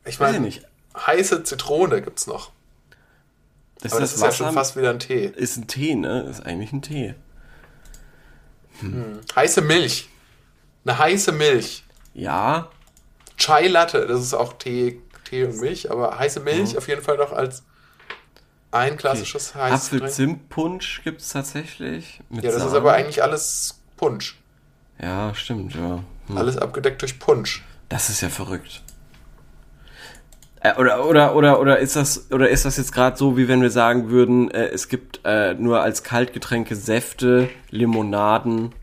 [0.05, 0.65] Ich weiß ich nicht.
[0.95, 2.51] heiße Zitrone gibt's noch.
[3.81, 5.25] Das, Aber ist das, das ist ja schon fast wieder ein Tee.
[5.35, 6.21] ist ein Tee, ne?
[6.29, 7.15] Ist eigentlich ein Tee.
[9.35, 10.09] Heiße Milch.
[10.85, 11.83] Eine heiße Milch.
[12.13, 12.69] Ja,
[13.41, 17.17] Chai Latte, das ist auch Tee, Tee und Milch, aber heiße Milch auf jeden Fall
[17.17, 17.63] noch als
[18.69, 20.03] ein klassisches heißes Getränk.
[20.03, 22.21] Apfel-Zimt-Punsch gibt's tatsächlich.
[22.29, 22.77] Mit Ja, das ist Sahne.
[22.77, 24.39] aber eigentlich alles Punsch.
[25.01, 26.03] Ja, stimmt, ja.
[26.27, 26.37] Hm.
[26.37, 27.63] Alles abgedeckt durch Punsch.
[27.89, 28.83] Das ist ja verrückt.
[30.59, 33.63] Äh, oder, oder, oder, oder ist das, oder ist das jetzt gerade so, wie wenn
[33.63, 38.75] wir sagen würden, äh, es gibt äh, nur als Kaltgetränke Säfte, Limonaden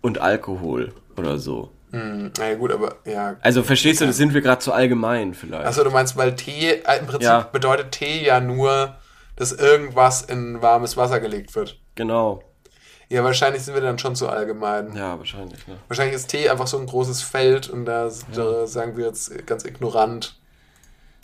[0.00, 1.70] und Alkohol oder so.
[1.92, 3.36] Hm, naja, gut, aber ja.
[3.40, 5.64] Also verstehst du, das sind wir gerade zu allgemein vielleicht.
[5.66, 7.40] Achso, du meinst, weil Tee, äh, im Prinzip Ja.
[7.52, 8.96] bedeutet Tee ja nur,
[9.36, 11.78] dass irgendwas in warmes Wasser gelegt wird.
[11.94, 12.42] genau.
[13.10, 14.96] Ja, wahrscheinlich sind wir dann schon zu allgemein.
[14.96, 15.68] Ja, wahrscheinlich.
[15.68, 15.76] Ne?
[15.88, 19.64] Wahrscheinlich ist Tee einfach so ein großes Feld und da, da sagen wir jetzt ganz
[19.64, 20.40] ignorant.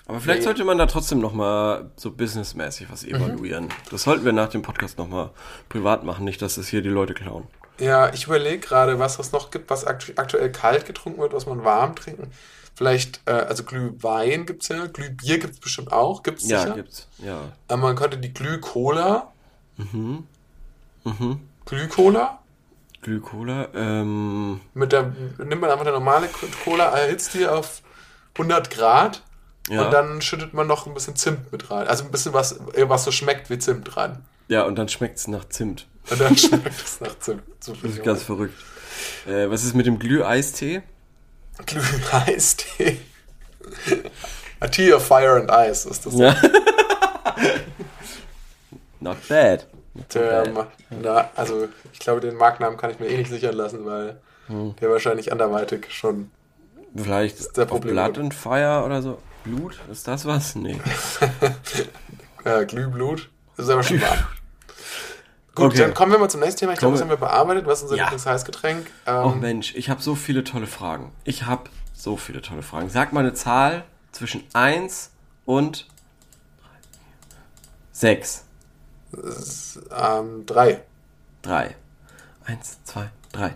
[0.07, 0.45] Aber vielleicht Nee.
[0.45, 3.15] sollte man da trotzdem noch mal so businessmäßig was Mhm.
[3.15, 3.69] evaluieren.
[3.91, 5.31] Das sollten wir nach dem Podcast noch mal
[5.71, 7.47] privat machen, nicht, dass das hier die Leute klauen.
[7.81, 11.47] Ja, ich überlege gerade, was es noch gibt, was aktu aktuell kalt getrunken wird, was
[11.47, 12.31] man warm trinken.
[12.75, 16.75] Vielleicht, äh, also Glühwein gibt's ja, Glühbier gibt's bestimmt auch, gibt's Ja, sicher.
[16.75, 17.09] gibt's.
[17.19, 17.53] Ja.
[17.69, 19.33] Äh, man könnte die Glühcola.
[19.77, 20.25] Mhm.
[21.65, 22.39] Glühcola?
[23.03, 23.69] Glühcola.
[23.75, 26.29] Ähm, Mit der, nimmt man einfach eine normale
[26.65, 27.83] Cola, erhitzt die auf
[28.35, 29.23] 100 Grad
[29.69, 29.83] ja.
[29.85, 31.87] und dann schüttet man noch ein bisschen Zimt mit rein.
[31.89, 34.25] Also ein bisschen was, was so schmeckt wie Zimt rein.
[34.49, 35.87] ja, und dann schmeckt's nach Zimt.
[36.11, 37.43] Und dann schmeckt es nach Zimt.
[37.61, 38.55] So Das ist ganz verrückt.
[39.27, 40.83] Äh, was ist mit dem Glüh-Eistee?
[41.67, 42.99] Glüh-Eistee.
[44.61, 46.15] A Tea of Fire and Ice ist das.
[46.17, 46.35] Ja.
[49.01, 49.67] Not bad.
[49.95, 50.67] Not Der, bad.
[50.91, 54.75] na, also ich glaube, den Markennamen kann ich mir eh nicht sichern lassen, weil Hm.
[54.81, 56.31] der wahrscheinlich anderweitig schon.
[56.97, 57.95] Vielleicht der auf Problem.
[57.95, 59.19] Blood and Fire oder so.
[59.45, 59.79] Blut?
[59.91, 60.55] Ist das was?
[60.57, 60.77] Nee.
[62.45, 63.29] Äh, Glühblut.
[63.57, 64.19] Das ist aber schon warm.
[65.55, 65.79] Gut, Okay.
[65.79, 66.73] dann kommen wir mal zum nächsten Thema.
[66.73, 67.67] Ich glaube, das haben wir bearbeitet.
[67.67, 68.05] Was ist unser Ja.
[68.05, 68.87] Lieblingsheißgetränk?
[69.07, 71.13] Oh Ähm, Mensch, ich habe so viele tolle Fragen.
[71.25, 72.89] Ich habe so viele tolle Fragen.
[72.89, 75.11] Sag mal eine Zahl zwischen 1
[75.45, 75.87] und
[77.93, 78.45] 6.
[79.91, 80.83] ähm, drei.
[81.43, 81.75] 3.
[82.45, 83.55] 1, 2, 3.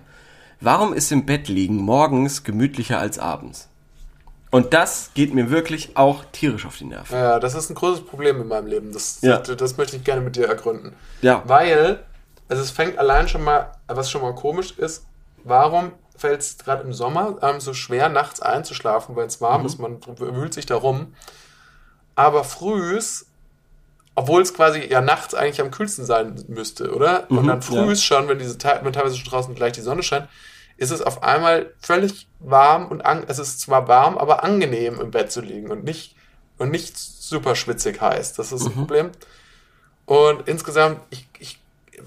[0.60, 3.68] Warum ist im Bett liegen morgens gemütlicher als abends?
[4.54, 7.16] Und das geht mir wirklich auch tierisch auf die Nerven.
[7.16, 8.92] Ja, das ist ein großes Problem in meinem Leben.
[8.92, 9.38] Das, Ja.
[9.38, 10.94] das, das möchte ich gerne mit dir ergründen.
[11.22, 11.42] Ja.
[11.44, 12.04] Weil,
[12.48, 15.06] also es fängt allein schon mal, was schon mal komisch ist,
[15.42, 19.66] warum fällt es gerade im Sommer ähm, so schwer, nachts einzuschlafen, weil es warm Mhm.
[19.66, 21.14] ist, man wühlt sich darum.
[22.14, 23.26] Aber frühs,
[24.14, 27.28] obwohl es quasi ja nachts eigentlich am kühlsten sein müsste, oder?
[27.28, 30.28] Und Mhm, dann frühs schon, wenn diese wenn teilweise schon draußen gleich die Sonne scheint,
[30.76, 35.10] ist es auf einmal völlig warm und an, es ist zwar warm, aber angenehm im
[35.10, 36.16] Bett zu liegen und nicht
[36.58, 38.32] und nicht super schwitzig heiß.
[38.34, 39.10] Das ist ein Problem.
[40.06, 41.58] Und insgesamt, ich, ich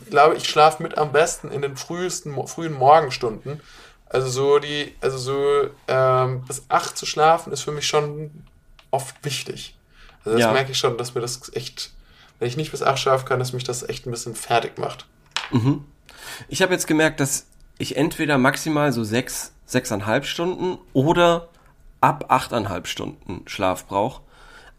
[0.09, 3.61] glaube, ich schlafe mit am besten in den frühesten, frühen Morgenstunden.
[4.09, 8.31] Also so die, also so ähm, bis acht zu schlafen ist für mich schon
[8.91, 9.75] oft wichtig.
[10.23, 10.53] Also das Ja.
[10.53, 11.91] merke ich schon, dass mir das echt,
[12.39, 15.05] wenn ich nicht bis acht schlafen kann, dass mich das echt ein bisschen fertig macht.
[16.47, 17.47] Ich habe jetzt gemerkt, dass
[17.77, 21.49] ich entweder maximal so sechs, sechseinhalb Stunden oder
[22.01, 24.21] ab achteinhalb Stunden Schlaf brauche.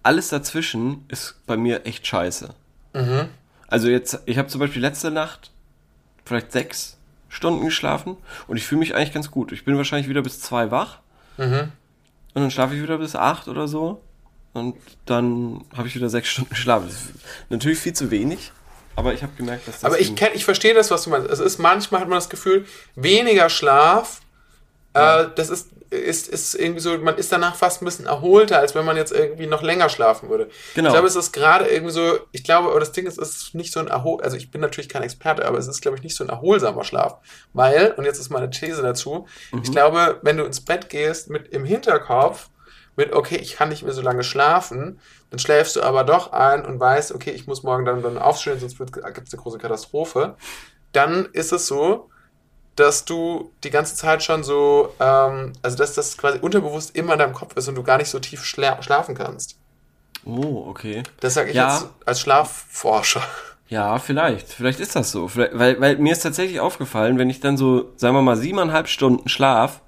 [0.02, 2.54] Alles dazwischen ist bei mir echt scheiße.
[3.66, 5.50] Also jetzt, ich habe zum Beispiel letzte Nacht
[6.24, 6.96] vielleicht sechs
[7.28, 9.52] Stunden geschlafen und ich fühle mich eigentlich ganz gut.
[9.52, 11.00] Ich bin wahrscheinlich wieder bis zwei wach
[12.34, 14.00] und dann schlafe ich wieder bis acht oder so
[14.54, 16.84] und dann habe ich wieder sechs Stunden Schlaf.
[16.84, 17.12] Das ist
[17.50, 18.52] natürlich viel zu wenig,
[18.98, 21.30] aber ich habe gemerkt, dass das Aber ich, kenn, ich verstehe das, was du meinst.
[21.30, 24.20] Es ist manchmal hat man das Gefühl, weniger Schlaf,
[24.92, 28.74] äh, das ist, ist, ist irgendwie so, man ist danach fast ein bisschen erholter, als
[28.74, 30.50] wenn man jetzt irgendwie noch länger schlafen würde.
[30.74, 30.88] Genau.
[30.88, 33.54] Ich glaube, es ist gerade irgendwie so, ich glaube, aber das Ding ist, es ist
[33.54, 36.02] nicht so ein Erhol, also ich bin natürlich kein Experte, aber es ist, glaube ich,
[36.02, 37.18] nicht so ein erholsamer Schlaf.
[37.52, 39.28] Weil, und jetzt ist meine These dazu,
[39.62, 42.48] ich glaube, wenn du ins Bett gehst mit im Hinterkopf,
[42.98, 46.66] mit, okay, ich kann nicht mehr so lange schlafen, dann schläfst du aber doch ein
[46.66, 50.36] und weißt, okay, ich muss morgen dann, dann aufstehen, sonst gibt es eine große Katastrophe.
[50.92, 52.10] Dann ist es so,
[52.76, 57.18] dass du die ganze Zeit schon so, ähm, also dass das quasi unterbewusst immer in
[57.18, 59.56] deinem Kopf ist und du gar nicht so tief schla schlafen kannst.
[60.24, 61.02] Oh, okay.
[61.20, 61.72] Das sage ich Ja.
[61.74, 63.22] jetzt als Schlafforscher.
[63.68, 64.48] Ja, vielleicht.
[64.48, 65.28] Vielleicht ist das so.
[65.28, 68.88] Vielleicht, weil, weil mir ist tatsächlich aufgefallen, wenn ich dann so, sagen wir mal, siebeneinhalb
[68.88, 69.80] Stunden schlaf,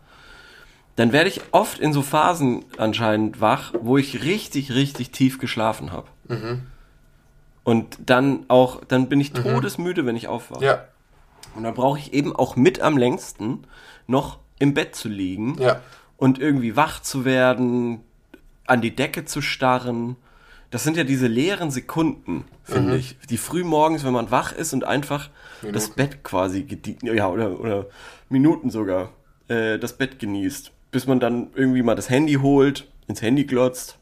[0.96, 5.92] dann werde ich oft in so Phasen anscheinend wach, wo ich richtig, richtig tief geschlafen
[5.92, 6.08] habe.
[7.64, 10.64] Und dann auch, dann bin ich todesmüde, wenn ich aufwache.
[10.64, 10.84] Ja,
[11.54, 13.64] Und dann brauche ich eben auch mit am längsten
[14.06, 15.80] noch im Bett zu liegen ja.
[16.16, 18.00] und irgendwie wach zu werden,
[18.66, 20.16] an die Decke zu starren.
[20.70, 24.72] Das sind ja diese leeren Sekunden, finde ich, die früh morgens, wenn man wach ist
[24.72, 25.30] und einfach
[25.62, 25.94] das Minuten.
[25.96, 26.66] Bett quasi
[27.02, 27.86] ja, oder, oder
[28.28, 29.10] Minuten sogar,
[29.48, 33.96] äh, das Bett genießt, bis man dann irgendwie mal das Handy holt, ins Handy glotzt.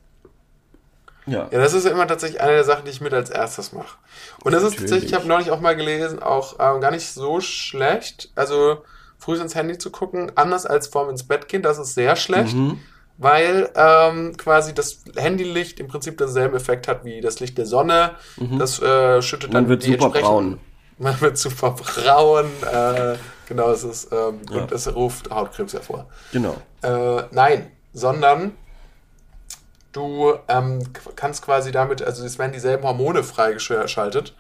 [1.27, 1.49] Ja.
[1.51, 3.99] Ja, das ist ja immer tatsächlich eine der Sachen, die ich mit als erstes mache.
[4.45, 4.91] Und das ist Natürlich.
[4.91, 8.31] tatsächlich, ich habe neulich auch mal gelesen, auch ähm, gar nicht so schlecht.
[8.35, 8.83] Also
[9.19, 12.55] früh ins Handy zu gucken, anders als vorm ins Bett gehen, das ist sehr schlecht,
[12.57, 12.79] Mhm.
[13.19, 18.13] weil ähm, quasi das Handylicht im Prinzip denselben Effekt hat wie das Licht der Sonne.
[18.59, 19.69] Das äh, schüttet dann Mhm.
[19.69, 20.59] Man wird die super braun.
[20.99, 22.47] Man wird super braun.
[22.63, 23.17] Äh,
[23.49, 24.63] genau, es ist ähm, Ja.
[24.63, 26.07] und es ruft Hautkrebs hervor.
[26.33, 26.57] Genau.
[26.83, 28.53] Äh, nein, sondern
[29.93, 30.81] du ähm,
[31.17, 34.35] kannst quasi damit, also es werden dieselben Hormone freigeschaltet,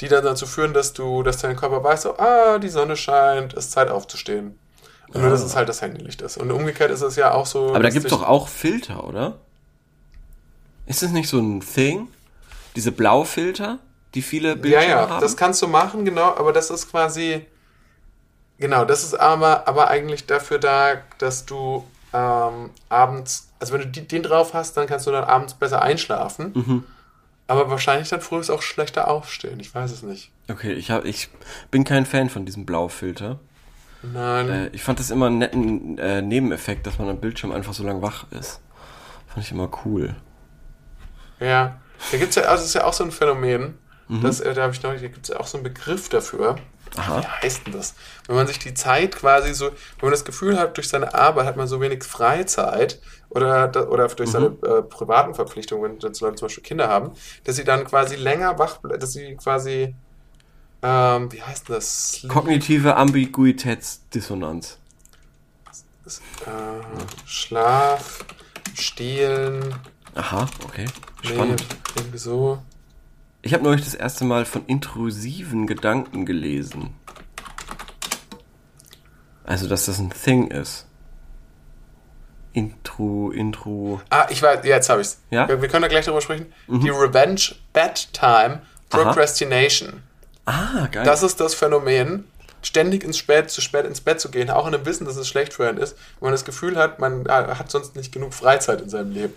[0.00, 3.52] die dann dazu führen, dass du, dass dein Körper weiß, so, ah, die Sonne scheint,
[3.54, 4.58] es ist Zeit aufzustehen.
[5.12, 6.38] Und nur, dass es halt das Handylicht ist.
[6.38, 7.68] Und umgekehrt ist es ja auch so.
[7.68, 9.38] Aber da gibt's dich- doch auch Filter, oder?
[10.86, 12.08] Ist das nicht so ein Thing?
[12.74, 13.78] Diese Blaufilter,
[14.14, 15.20] die viele Ja, Bildschirme ja, haben?
[15.20, 17.44] das kannst du machen, genau, aber das ist quasi.
[18.62, 23.88] Genau, das ist aber, aber eigentlich dafür da, dass du ähm, abends, also wenn du
[23.88, 26.52] die, den drauf hast, dann kannst du dann abends besser einschlafen.
[26.54, 26.84] Mhm.
[27.48, 29.58] Aber wahrscheinlich dann früh auch schlechter aufstehen.
[29.58, 30.30] Ich weiß es nicht.
[30.48, 31.28] okay, ich, hab, ich
[31.72, 33.40] bin kein Fan von diesem Blaufilter.
[34.00, 34.48] Nein.
[34.48, 37.82] Äh, ich fand das immer einen netten äh, Nebeneffekt, dass man am Bildschirm einfach so
[37.82, 38.60] lang wach ist.
[39.26, 40.14] Fand ich immer cool.
[41.40, 41.80] Ja.
[42.12, 43.76] Da gibt's ja, also es ist ja auch so ein Phänomen.
[44.06, 44.20] Mhm.
[44.20, 46.54] Das, äh, da habe ich noch, da gibt es ja auch so einen Begriff dafür.
[46.96, 47.20] Aha.
[47.22, 47.94] Wie heißt denn das?
[48.26, 51.46] Wenn man sich die Zeit quasi so, wenn man das Gefühl hat, durch seine Arbeit
[51.46, 53.00] hat man so wenig Freizeit
[53.30, 54.58] oder, oder durch seine Mhm.
[54.62, 57.12] äh, privaten Verpflichtungen, wenn Leute zum Beispiel Kinder haben,
[57.44, 59.94] dass sie dann quasi länger wach, ble- dass sie quasi,
[60.82, 62.24] ähm, wie heißt denn das?
[62.28, 64.78] Kognitive Ambiguitätsdissonanz.
[66.46, 66.50] äh,
[67.26, 68.24] Schlaf,
[68.74, 69.74] Stehlen,
[70.14, 70.84] Aha, okay.
[71.22, 71.64] nee, Spannend.
[71.96, 72.60] irgendwie so.
[73.42, 76.94] Ich habe neulich das erste Mal von intrusiven Gedanken gelesen.
[79.44, 80.86] Also, dass das ein Thing ist.
[82.52, 84.00] Intro, Intro.
[84.10, 85.20] Ah, ich weiß, jetzt habe ich's.
[85.30, 85.44] Ja?
[85.44, 85.48] Mhm.
[85.48, 86.52] Wir, wir können da gleich drüber sprechen.
[86.68, 90.02] Die Revenge Bedtime Procrastination.
[90.44, 91.04] Ah, geil.
[91.04, 92.24] Das ist das Phänomen,
[92.62, 95.26] ständig ins Spät, zu spät ins Bett zu gehen, auch in dem Wissen, dass es
[95.28, 98.34] schlecht für einen ist, wenn man das Gefühl hat, man äh, hat sonst nicht genug
[98.34, 99.34] Freizeit in seinem Leben.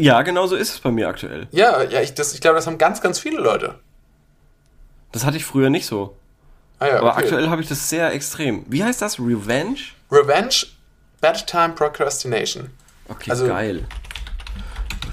[0.00, 1.46] Ja, genau so ist es bei mir aktuell.
[1.50, 3.78] Ja, ja, ich, das, ich glaube, das haben ganz, ganz viele Leute.
[5.12, 6.16] Das hatte ich früher nicht so.
[6.78, 7.24] Ah, ja, Aber okay.
[7.24, 8.64] aktuell habe ich das sehr extrem.
[8.68, 9.18] Wie heißt das?
[9.18, 9.80] Revenge?
[10.10, 10.66] Revenge
[11.20, 12.70] Bedtime Procrastination.
[13.08, 13.86] Okay, Also- geil.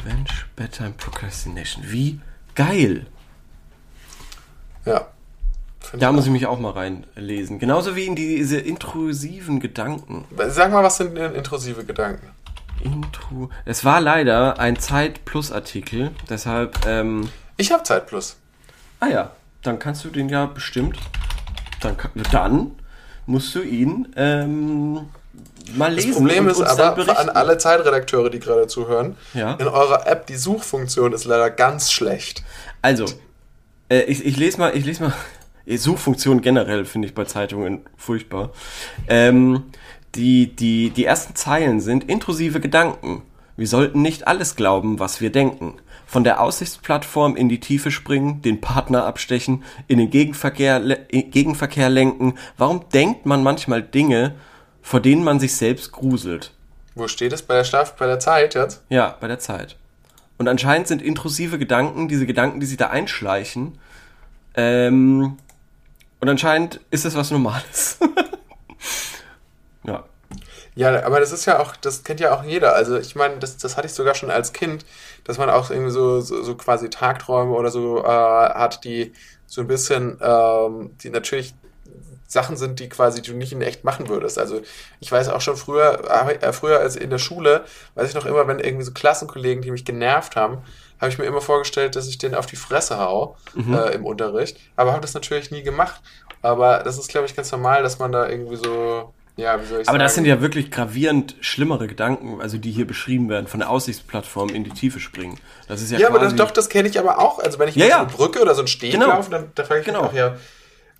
[0.05, 1.83] Revenge, Bedtime, Procrastination.
[1.87, 2.19] Wie
[2.55, 3.07] geil.
[4.85, 5.07] Ja.
[5.93, 7.59] Da ich muss ich mich auch mal reinlesen.
[7.59, 10.25] Genauso wie in diese intrusiven Gedanken.
[10.49, 12.29] Sag mal, was sind denn intrusive Gedanken?
[12.83, 13.49] Intro.
[13.65, 18.37] Es war leider ein Zeit-Plus-Artikel, deshalb, ähm, Ich habe Zeit plus.
[18.99, 19.31] ah ja,
[19.63, 20.97] dann kannst du den ja bestimmt,
[21.81, 22.71] dann, kann- dann
[23.25, 25.01] musst du ihn, ähm,
[25.75, 26.13] mal Das lesen.
[26.19, 29.53] Problem und ist aber an alle Zeitredakteure, die gerade zuhören, Ja.
[29.55, 32.43] in eurer App die Suchfunktion ist leider ganz schlecht.
[32.81, 33.05] Also,
[33.89, 35.13] äh, ich, ich lese mal, ich lese mal.
[35.69, 38.51] Suchfunktion generell finde ich bei Zeitungen furchtbar.
[39.09, 39.65] Ähm,
[40.17, 43.21] die, die, die ersten Zeilen sind intrusive Gedanken.
[43.55, 45.75] Wir sollten nicht alles glauben, was wir denken.
[46.05, 51.89] Von der Aussichtsplattform in die Tiefe springen, den Partner abstechen, in den Gegenverkehr, in Gegenverkehr
[51.89, 52.35] lenken.
[52.57, 54.35] Warum denkt man manchmal Dinge,
[54.81, 56.53] vor denen man sich selbst gruselt?
[56.95, 58.83] Wo steht es bei der Staff, bei der Zeit jetzt?
[58.89, 59.75] Ja, bei der Zeit.
[60.37, 63.77] Und anscheinend sind intrusive Gedanken, diese Gedanken, die sich da einschleichen,
[64.57, 65.37] ähm,
[66.19, 67.99] und anscheinend ist das was Normales.
[69.87, 70.03] ja.
[70.75, 72.75] Ja, aber das ist ja auch, das kennt ja auch jeder.
[72.75, 74.85] Also ich meine, das, das hatte ich sogar schon als Kind,
[75.23, 79.13] dass man auch irgendwie so, so, so quasi Tagträume oder so äh, hat, die
[79.45, 81.55] so ein bisschen, ähm, die natürlich
[82.27, 84.37] Sachen sind, die quasi du nicht in echt machen würdest.
[84.37, 84.61] Also
[84.99, 87.63] ich weiß auch schon früher, äh, früher als in der Schule,
[87.95, 90.57] weiß ich noch immer, wenn irgendwie so Klassenkollegen, die mich genervt haben,
[90.99, 93.37] habe ich mir immer vorgestellt, dass ich denen auf die Fresse hau
[93.71, 94.59] äh, im Unterricht.
[94.75, 96.01] Aber habe das natürlich nie gemacht.
[96.41, 99.81] Aber das ist, glaube ich, ganz normal, dass man da irgendwie so ja, wie soll
[99.81, 100.25] ich Aber das sagen?
[100.25, 104.63] sind ja wirklich gravierend schlimmere Gedanken, also die hier beschrieben werden, von der Aussichtsplattform in
[104.63, 105.39] die Tiefe springen.
[105.67, 107.39] Das ist ja, Ja, aber das, doch, das kenne ich aber auch.
[107.39, 107.95] Also wenn ich Ja, ja.
[107.97, 109.07] so eine Brücke oder so einen Steg Genau.
[109.07, 110.01] laufe, dann da frage ich Genau.
[110.03, 110.39] mich auch, ja, Jetzt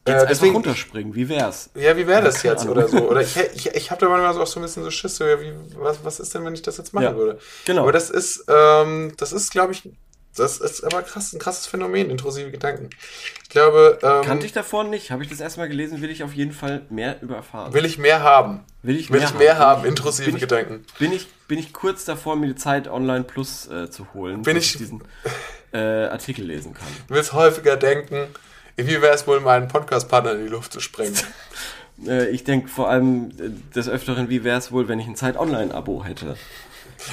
[0.06, 1.70] äh, einfach deswegen, runterspringen, wie wär's?
[1.76, 2.72] ja, wie wäre das jetzt Ahnung.
[2.78, 3.10] oder so?
[3.10, 5.26] Oder ich, ich, ich habe da manchmal so auch so ein bisschen so Schiss, so,
[5.26, 7.40] ja, wie, was, was ist denn, wenn ich das jetzt machen Ja, würde?
[7.66, 7.82] genau.
[7.84, 9.84] Aber das ist, ähm, das ist, glaube ich,
[10.38, 12.90] das ist aber krass, ein krasses Phänomen, intrusive Gedanken.
[13.44, 16.34] Ich glaube, ähm, Kannte ich davor nicht, habe ich das erstmal gelesen, will ich auf
[16.34, 17.74] jeden Fall mehr über erfahren.
[17.74, 18.64] will ich mehr haben?
[18.84, 19.82] Will ich Will mehr ich mehr haben?
[19.82, 20.86] haben, intrusive Bin ich- Gedanken.
[21.00, 24.56] Bin ich, bin ich kurz davor, mir die Zeit Online Plus äh, zu holen, Bin
[24.56, 25.02] dass ich- diesen
[25.74, 26.88] äh, Artikel lesen kann.
[27.08, 28.28] Du willst häufiger denken,
[28.78, 31.16] wie wäre es wohl, meinen Podcast-Partner in die Luft zu sprengen?
[32.06, 35.16] Äh, ich denke vor allem äh, des Öfteren, wie wäre es wohl, wenn ich ein
[35.16, 36.36] Zeit Online-Abo hätte?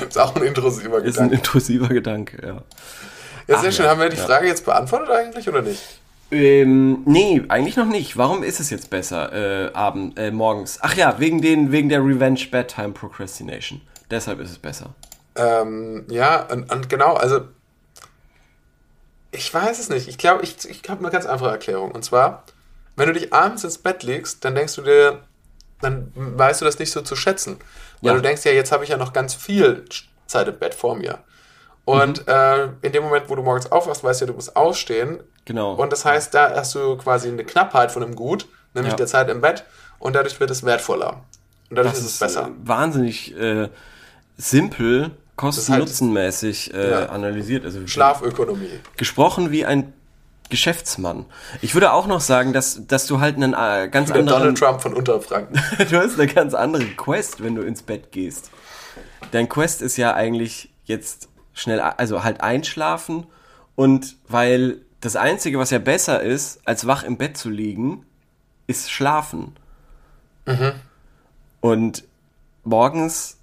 [0.07, 1.35] ist auch ein intrusiver Ist ein Gedanke.
[1.37, 2.63] intrusiver Gedanke, ja.
[3.47, 3.85] Ja, sehr Ach, schön.
[3.85, 3.91] ja.
[3.91, 4.17] Haben wir die.
[4.17, 5.83] Frage jetzt beantwortet eigentlich oder nicht?
[6.31, 8.17] Ähm, nee, eigentlich noch nicht.
[8.17, 10.79] Warum ist es jetzt besser, äh, abend, äh, morgens?
[10.81, 13.83] Ach ja, wegen den, wegen der Revenge Bedtime Procrastination.
[14.11, 14.95] Deshalb ist es besser.
[15.37, 17.43] Ähm, ja, und, und genau, also
[19.33, 20.09] ich weiß es nicht.
[20.09, 21.91] Ich glaube, ich, ich habe eine ganz einfache Erklärung.
[21.91, 22.45] Und zwar,
[22.97, 25.21] wenn du dich abends ins Bett legst, dann denkst du dir,
[25.81, 27.59] dann weißt du das nicht so zu schätzen.
[28.01, 28.17] Weil Ja.
[28.17, 29.85] du denkst ja, jetzt habe ich ja noch ganz viel
[30.27, 31.19] Zeit im Bett vor mir.
[31.85, 35.21] Und äh, in dem Moment, wo du morgens aufwachst, weißt du ja, du musst ausstehen.
[35.45, 35.75] Genau.
[35.75, 38.97] Und das heißt, da hast du quasi eine Knappheit von einem Gut, nämlich Ja.
[38.97, 39.65] der Zeit im Bett.
[39.99, 41.21] Und dadurch wird es wertvoller.
[41.71, 42.47] Und dadurch das ist es besser.
[42.49, 43.69] Äh, wahnsinnig äh,
[44.37, 47.07] simpel, kosten-nutzen-mäßig äh, Ja.
[47.07, 47.65] analysiert.
[47.65, 48.81] Also Schlafökonomie.
[48.97, 49.93] gesprochen wie ein
[50.51, 51.27] Geschäftsmann.
[51.63, 54.27] Ich würde auch noch sagen, dass, dass du halt einen äh, ganz Der anderen...
[54.41, 55.55] Donald Trump von Unterfranken.
[55.91, 58.51] du hast eine ganz andere Quest, wenn du ins Bett gehst.
[59.33, 63.27] Dein Quest ist ja eigentlich jetzt schnell, also halt einschlafen
[63.77, 68.05] und weil das Einzige, was ja besser ist, als wach im Bett zu liegen,
[68.67, 69.55] ist schlafen.
[71.61, 72.05] Und
[72.65, 73.39] morgens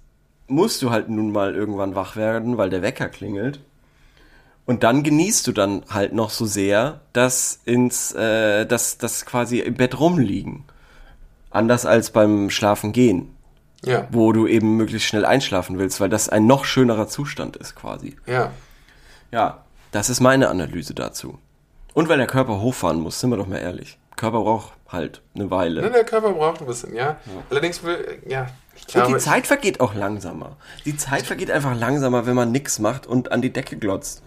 [0.48, 3.60] musst du halt nun mal irgendwann wach werden, weil der Wecker klingelt.
[4.64, 9.58] Und dann genießt du dann halt noch so sehr, dass ins, äh, das, das quasi
[9.58, 10.64] im Bett rumliegen.
[11.50, 13.31] Anders als beim Schlafen gehen,
[13.84, 17.74] Ja, wo du eben möglichst schnell einschlafen willst, weil das ein noch schönerer Zustand ist
[17.74, 18.16] quasi.
[18.26, 18.50] ja.
[19.32, 21.38] Ja, das ist meine Analyse dazu.
[21.94, 23.98] Und weil der Körper hochfahren muss, sind wir doch mal ehrlich.
[24.16, 25.80] Körper braucht halt eine Weile.
[25.80, 27.16] Ne, der Körper braucht ein bisschen, ja.
[27.48, 30.56] Allerdings will, ja, ich Und glaube, die Zeit vergeht auch langsamer.
[30.84, 34.22] Die Zeit vergeht einfach langsamer, wenn man nix macht und an die Decke glotzt.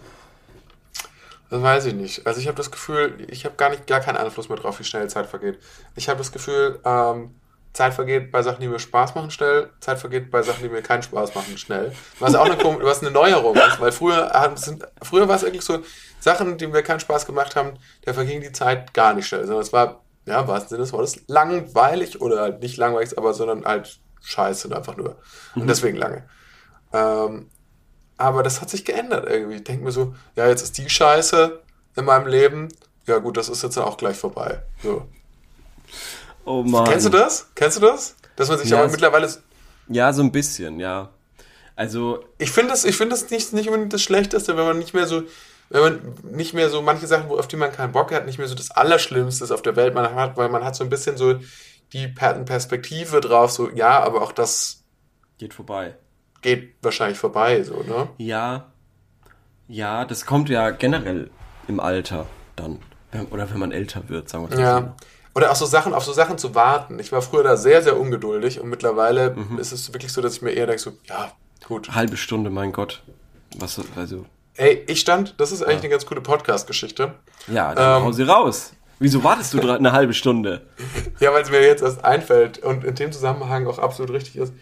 [1.50, 2.26] das weiß ich nicht.
[2.26, 4.84] Also ich habe das Gefühl, ich habe gar nicht, gar keinen Einfluss mehr drauf, wie
[4.84, 5.58] schnell Zeit vergeht.
[5.94, 7.30] Ich habe das Gefühl, ähm,
[7.76, 9.68] Zeit vergeht bei Sachen, die mir Spaß machen, schnell.
[9.80, 11.92] Zeit vergeht bei Sachen, die mir keinen Spaß machen, schnell.
[12.18, 15.80] Was auch eine, was eine Neuerung ist, weil früher, sind, früher war es eigentlich so,
[16.18, 17.74] Sachen, die mir keinen Spaß gemacht haben,
[18.06, 20.94] da verging die Zeit gar nicht schnell, sondern es war, ja, im wahrsten Sinne des
[20.94, 25.16] Wortes, langweilig oder halt nicht langweilig, aber sondern halt scheiße einfach nur.
[25.54, 26.26] Und deswegen lange.
[26.94, 27.50] Ähm,
[28.16, 29.56] aber das hat sich geändert irgendwie.
[29.56, 31.60] Ich denke mir so, ja, jetzt ist die Scheiße
[31.96, 32.68] in meinem Leben.
[33.06, 34.62] Ja, gut, das ist jetzt dann auch gleich vorbei.
[34.82, 35.06] So.
[36.46, 36.84] Oh Mann.
[36.86, 37.48] Kennst du das?
[37.54, 38.16] Kennst du das?
[38.36, 39.28] Dass man sich Ja, aber mittlerweile.
[39.88, 41.10] Ja, so ein bisschen, ja.
[41.74, 44.94] Also, Ich finde das, ich finde das nicht, nicht unbedingt das Schlechteste, wenn man nicht
[44.94, 45.22] mehr so,
[45.68, 48.38] wenn man nicht mehr so manche Sachen, wo- auf die man keinen Bock hat, nicht
[48.38, 51.16] mehr so das Allerschlimmste auf der Welt man hat, weil man hat so ein bisschen
[51.16, 51.38] so
[51.92, 54.82] die Per- Perspektive drauf, so, ja, aber auch das
[55.38, 55.96] geht vorbei.
[56.42, 58.08] geht wahrscheinlich vorbei, so, ne?
[58.18, 58.72] Ja.
[59.68, 61.30] Ja, das kommt ja generell
[61.68, 62.78] im Alter dann.
[63.30, 64.96] Oder wenn man älter wird, sagen wir mal Ja.
[65.36, 66.98] Oder auch so Sachen, auf so Sachen zu warten.
[66.98, 69.58] Ich war früher da sehr, sehr ungeduldig und mittlerweile Mhm.
[69.58, 71.30] ist es wirklich so, dass ich mir eher denke, so, ja,
[71.68, 71.94] gut.
[71.94, 73.02] Halbe Stunde, mein Gott.
[73.58, 77.12] Was, also, Ey, ich stand, das ist eigentlich eine ganz coole Podcast-Geschichte.
[77.48, 78.06] ja, dann Ähm.
[78.06, 78.72] hau sie raus.
[78.98, 80.62] Wieso wartest du eine halbe Stunde?
[81.20, 84.54] Ja, weil es mir jetzt erst einfällt und in dem Zusammenhang auch absolut richtig ist.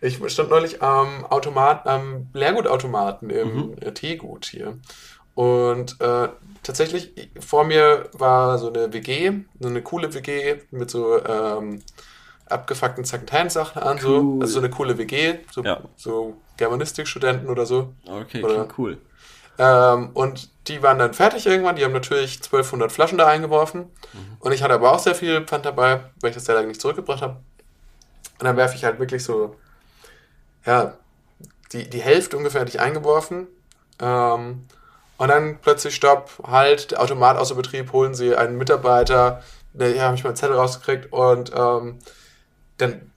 [0.00, 4.76] Ich stand neulich am Automat, am Leergutautomaten im äh, Teegut hier.
[5.36, 6.28] Und äh,
[6.66, 11.82] tatsächlich, vor mir war so eine WG, so eine coole WG mit so ähm,
[12.48, 14.18] abgefuckten Secondhand-Sachen an, so.
[14.20, 14.42] Cool.
[14.42, 15.80] Also so eine coole WG, so, Ja.
[15.96, 17.92] so Germanistikstudenten oder so.
[18.06, 18.98] Okay, Oder- cool.
[19.58, 21.76] Ähm, und die waren dann fertig irgendwann.
[21.76, 23.86] Die haben natürlich 1200 Flaschen da eingeworfen.
[24.38, 26.80] Und ich hatte aber auch sehr viel Pfand dabei, weil ich das sehr lange nicht
[26.80, 27.36] zurückgebracht habe.
[28.38, 29.56] Und dann werfe ich halt wirklich so,
[30.66, 30.94] ja,
[31.72, 33.46] die, die Hälfte ungefähr hatte ich eingeworfen.
[33.98, 34.66] Ähm,
[35.18, 39.42] und dann plötzlich Stopp, halt, der Automat außer Betrieb, holen sie einen Mitarbeiter.
[39.72, 41.98] Der, ja, habe ich mal einen Zettel rausgekriegt und ähm,
[42.78, 43.12] dann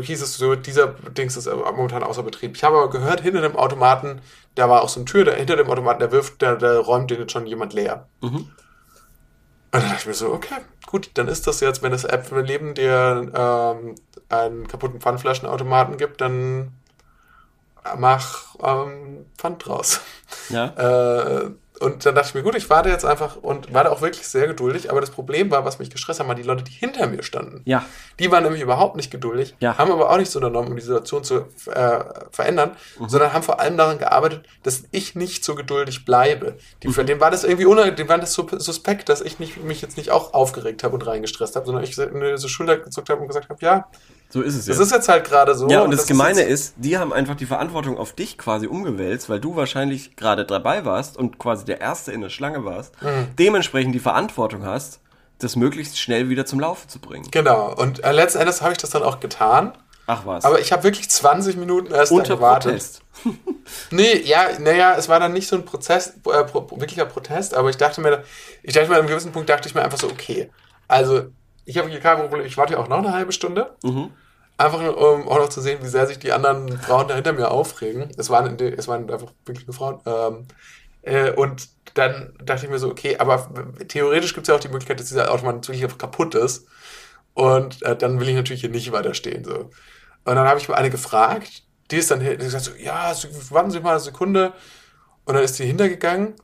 [0.00, 2.56] hieß es so, dieser Dings ist momentan außer Betrieb.
[2.56, 4.20] Ich habe aber gehört, hinter dem Automaten,
[4.54, 7.10] da war auch so eine Tür, da, hinter dem Automaten, der wirft, der, der räumt
[7.10, 8.06] den jetzt schon jemand leer.
[8.22, 8.36] Mhm.
[8.36, 10.54] Und dann dachte ich mir so, okay,
[10.86, 13.94] gut, dann ist das jetzt, wenn das App neben der, ähm,
[14.28, 16.72] einen kaputten Pfandflaschenautomaten gibt, dann
[17.98, 20.00] mach ähm, Pfand draus.
[20.48, 20.66] Ja.
[21.44, 24.00] Äh, und dann dachte ich mir, gut, ich warte jetzt einfach und war da auch
[24.00, 24.90] wirklich sehr geduldig.
[24.90, 27.60] Aber das Problem war, was mich gestresst hat, waren die Leute, die hinter mir standen.
[27.66, 27.84] Ja.
[28.18, 29.76] Die waren nämlich überhaupt nicht geduldig, Ja.
[29.76, 31.98] haben aber auch nichts unternommen, um die Situation zu äh,
[32.30, 33.08] verändern, Mhm.
[33.10, 36.56] sondern haben vor allem daran gearbeitet, dass ich nicht so geduldig bleibe.
[36.82, 36.92] Die, Mhm.
[36.94, 39.82] Für den war das irgendwie unangenehm, dem war das so suspekt, dass ich nicht, mich
[39.82, 43.20] jetzt nicht auch aufgeregt habe und reingestresst habe, sondern ich eine so Schulter gezuckt habe
[43.20, 43.86] und gesagt habe, ja,
[44.28, 44.82] So ist es das ja.
[44.82, 45.68] ist jetzt halt gerade so.
[45.68, 48.66] ja, und das, ist Gemeine jetzt- ist, die haben einfach die Verantwortung auf dich quasi
[48.66, 53.00] umgewälzt, weil du wahrscheinlich gerade dabei warst und quasi der Erste in der Schlange warst,
[53.02, 53.28] Mhm.
[53.38, 55.00] dementsprechend die Verantwortung hast,
[55.38, 57.28] das möglichst schnell wieder zum Laufen zu bringen.
[57.30, 59.72] Genau, und äh, letzten Endes habe ich das dann auch getan.
[60.08, 60.44] Ach was.
[60.44, 62.72] Aber ich habe wirklich 20 Minuten erst Unter gewartet.
[62.72, 63.02] Protest.
[63.90, 67.76] Nee, ja, naja, es war dann nicht so ein Prozess, äh, wirklicher Protest, aber ich
[67.76, 68.22] dachte mir,
[68.62, 70.50] ich dachte mir, an einem gewissen Punkt dachte ich mir einfach so, okay,
[70.86, 71.24] also
[71.66, 73.76] ich habe hier kein Problem, ich warte ja auch noch eine halbe Stunde.
[74.56, 77.34] Einfach nur, um auch noch zu sehen, wie sehr sich die anderen Frauen da hinter
[77.34, 78.08] mir aufregen.
[78.16, 80.00] Es waren, es waren einfach wirklich nur Frauen.
[80.06, 80.46] Ähm,
[81.02, 83.50] äh, und dann dachte ich mir so, okay, aber
[83.88, 86.66] theoretisch gibt es ja auch die Möglichkeit, dass dieser Automat natürlich einfach kaputt ist.
[87.34, 89.44] Und äh, dann will ich natürlich hier nicht weiter stehen.
[89.44, 89.54] So.
[89.56, 89.70] Und
[90.24, 93.14] dann habe ich mal eine gefragt, die ist dann die sagt so, ja,
[93.50, 94.54] warten Sie mal eine Sekunde.
[95.26, 96.34] Und dann ist die hintergegangen.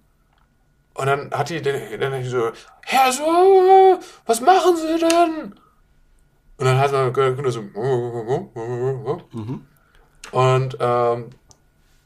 [0.95, 2.51] Und dann hat die den, dann so,
[2.82, 5.55] Herr so, was machen Sie denn?
[6.59, 7.61] Und dann hat man der Kunde so,
[10.32, 11.30] und ähm,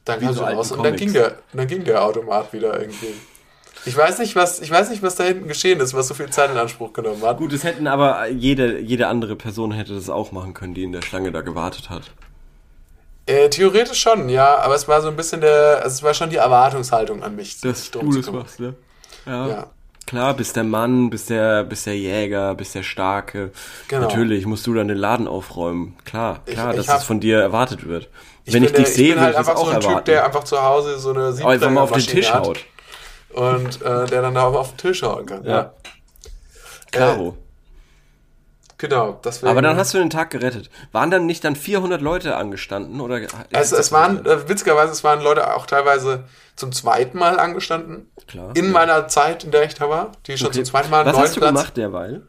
[0.03, 3.13] dann kam so raus und dann ging, der, dann ging der Automat wieder irgendwie.
[3.85, 6.29] Ich weiß nicht, was, ich weiß nicht, was da hinten geschehen ist, was so viel
[6.29, 7.37] Zeit in Anspruch genommen hat.
[7.37, 10.91] Gut, es hätten aber jede, jede andere Person hätte das auch machen können, die in
[10.91, 12.11] der Schlange da gewartet hat.
[13.27, 16.29] Äh, theoretisch schon, ja, aber es war so ein bisschen der, also es war schon
[16.29, 17.59] die Erwartungshaltung an mich.
[17.61, 18.73] Dass du das machst, ne?
[19.25, 19.47] Ja.
[19.47, 19.67] Ja.
[20.05, 23.51] Klar, bist der Mann, bist der, bist der Jäger, bist der Starke.
[23.89, 24.03] Genau.
[24.07, 25.97] Natürlich musst du dann den Laden aufräumen.
[26.05, 28.07] Klar, Ich- klar, ich dass hab- es von dir erwartet wird.
[28.45, 29.95] Ich Wenn ich dich sehe, ich bin halt ich einfach auch so ein erwarten.
[29.97, 32.65] Typ, der einfach zu Hause so eine Aber einfach mal auf den Siebträgermaschine Tisch haut.
[33.33, 35.43] Und äh, der dann da auf den Tisch hauen kann.
[35.43, 35.73] Ja.
[36.91, 37.35] Klaro.
[38.79, 39.49] Genau, deswegen.
[39.49, 40.69] Aber dann hast du den Tag gerettet.
[40.91, 43.01] Waren dann nicht dann 400 Leute angestanden?
[43.01, 46.25] Oder Es, es waren, äh, witzigerweise, es waren Leute auch teilweise
[46.55, 48.11] zum zweiten Mal angestanden.
[48.27, 48.55] Klar.
[48.55, 50.57] In meiner Zeit, in der ich da war, die schon Okay.
[50.57, 51.53] zum zweiten Mal Was hast du Platz.
[51.53, 52.21] gemacht derweil?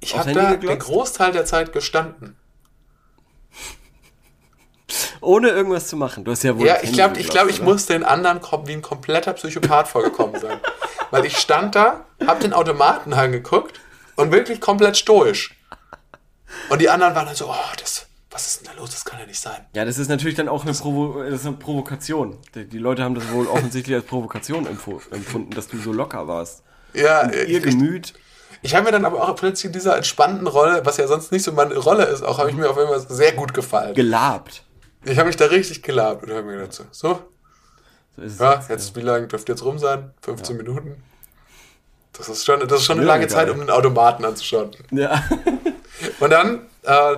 [0.00, 0.68] Ich habe da geglotzt?
[0.74, 2.36] den Großteil der Zeit gestanden.
[5.20, 6.24] Ohne irgendwas zu machen.
[6.24, 6.66] Du hast ja wohl.
[6.66, 10.60] Ja, ich glaube, ich, glaub, ich muss den anderen wie ein kompletter Psychopath vorgekommen sein.
[11.10, 13.80] Weil ich stand da, hab den Automaten angeguckt
[14.18, 15.54] und wirklich komplett stoisch.
[16.70, 18.90] Und die anderen waren dann so, oh, das, was ist denn da los?
[18.90, 19.64] Das kann ja nicht sein.
[19.74, 22.38] Ja, das ist natürlich dann auch eine, Provo eine Provokation.
[22.54, 26.26] Die, die Leute haben das wohl offensichtlich als Provokation empfu empfunden, dass du so locker
[26.26, 26.62] warst.
[26.94, 28.14] Ja, Und ihr ich, Gemüt.
[28.62, 31.42] ich habe mir dann aber auch plötzlich in dieser entspannten Rolle, was ja sonst nicht
[31.44, 33.94] so meine Rolle ist, auch habe ich mir auf einmal sehr gut gefallen.
[33.94, 34.64] gelabt.
[35.04, 37.22] Ich habe mich da richtig gelabt und habe mir gedacht, so, so,
[38.26, 40.10] So ja, jetzt, jetzt, wie lange dürfte jetzt rum sein?
[40.22, 41.02] 15 Minuten?
[42.18, 43.30] Das ist schon, das ist schon eine Ja, lange geil.
[43.30, 44.70] Zeit, um einen Automaten anzuschauen.
[44.90, 45.22] Ja.
[46.20, 47.16] Und dann äh,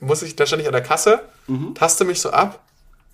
[0.00, 1.74] muss ich, da stand ich an der Kasse, Mhm.
[1.74, 2.60] taste mich so ab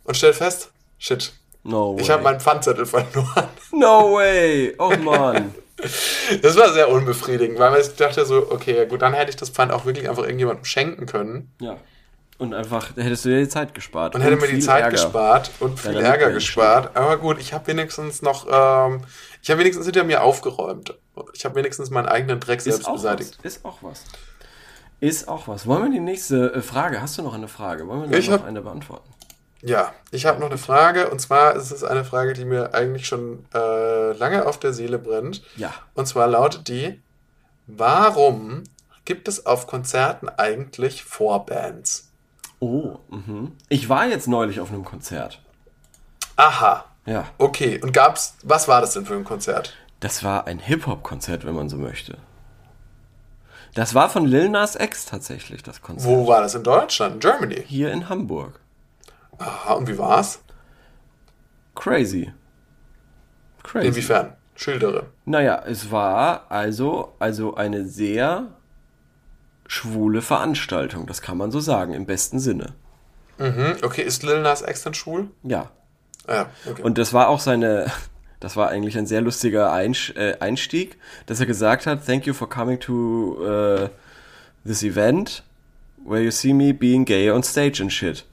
[0.05, 0.71] und stell fest,
[1.01, 1.33] shit,
[1.65, 2.03] No way.
[2.03, 3.49] ich habe meinen Pfandzettel verloren.
[3.73, 4.73] No way.
[4.79, 5.55] Oh Mann.
[6.43, 9.49] Das war sehr unbefriedigend, weil ich dachte so, okay, ja gut, dann hätte ich das
[9.49, 11.77] Pfand auch wirklich einfach irgendjemandem schenken können Ja.
[12.37, 14.15] Und einfach, hättest du dir die Zeit gespart.
[14.15, 14.91] und hätte mir die Zeit Ärger.
[14.93, 16.95] gespart und viel Deiner Ärger gespart.
[16.97, 19.03] Aber gut, ich habe wenigstens noch, ähm,
[19.43, 20.95] ich habe wenigstens hinter mir aufgeräumt.
[21.35, 23.39] Ich habe wenigstens meinen eigenen Dreck Ist selbst auch beseitigt.
[23.39, 23.45] was.
[23.45, 24.05] Ist auch was.
[25.01, 25.67] Ist auch was.
[25.67, 27.01] Wollen wir die nächste äh, Frage?
[27.01, 27.87] Hast du noch eine Frage?
[27.89, 29.09] Wollen wir noch, hab- eine beantworten?
[29.63, 33.07] Ja, ich habe noch eine Frage und zwar ist es eine Frage, die mir eigentlich
[33.07, 35.43] schon äh, lange auf der Seele brennt.
[35.57, 35.73] Ja.
[35.95, 37.01] Und zwar lautet die,
[37.67, 38.65] warum
[39.05, 42.11] gibt es auf Konzerten eigentlich Vorbands?
[42.59, 43.53] Oh, mhm.
[43.69, 45.41] Ich war jetzt neulich auf einem Konzert.
[46.37, 47.27] Aha, Ja.
[47.39, 47.81] okay.
[47.83, 49.75] Und gab's, was war das denn für ein Konzert?
[50.01, 52.19] Das war ein Hip-Hop-Konzert, wenn man so möchte.
[53.75, 56.09] Das war von Lil Nas X tatsächlich, das Konzert.
[56.09, 56.55] Wo war das?
[56.55, 57.15] In Deutschland?
[57.15, 57.65] In Germany?
[57.67, 58.61] Hier in Hamburg.
[59.39, 60.41] Aha, und wie war's?
[61.75, 62.33] Crazy.
[63.63, 63.89] Crazy.
[63.89, 64.37] Inwiefern?
[64.55, 65.07] Schildere.
[65.25, 68.49] Naja, es war also, also eine sehr
[69.67, 72.75] schwule Veranstaltung, das kann man so sagen, im besten Sinne.
[73.39, 73.77] Mhm.
[73.83, 75.31] Okay, ist Lil Nas X dann schwul?
[75.45, 75.71] Ja.
[76.31, 76.83] Ah, okay.
[76.83, 77.91] Und das war auch seine,
[78.39, 82.49] das war eigentlich ein sehr lustiger äh, Einstieg, dass er gesagt hat, thank you for
[82.49, 83.89] coming to uh,
[84.65, 85.43] this event
[86.05, 88.25] where you see me being gay on stage and shit.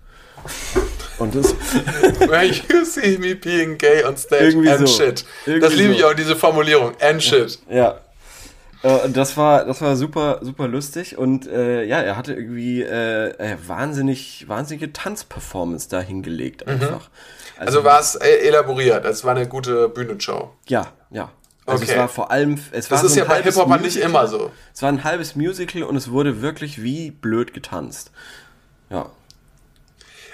[1.17, 1.53] Und das,
[2.29, 5.03] Where you see me being gay on stage Irgendwie and so.
[5.03, 5.25] shit.
[5.45, 6.07] Irgendwie das liebe ich so.
[6.07, 6.93] auch, diese Formulierung.
[7.01, 7.57] And shit.
[7.69, 7.99] ja.
[8.88, 13.29] Äh, das war, das war super, super lustig und äh, ja, er hatte irgendwie äh,
[13.38, 17.09] äh, wahnsinnig, wahnsinnige Tanzperformance da hingelegt einfach.
[17.57, 20.51] Also war es elaboriert, es war eine gute Bühnenshow.
[20.67, 21.31] Ja, ja.
[21.65, 21.91] Also Okay.
[21.93, 23.97] es war vor allem, es war Das ist so ja ein bei halbes Hip-Hopern nicht
[23.97, 24.51] immer so.
[24.73, 28.11] Es war ein halbes Musical und es wurde wirklich wie blöd getanzt.
[28.89, 29.09] Ja.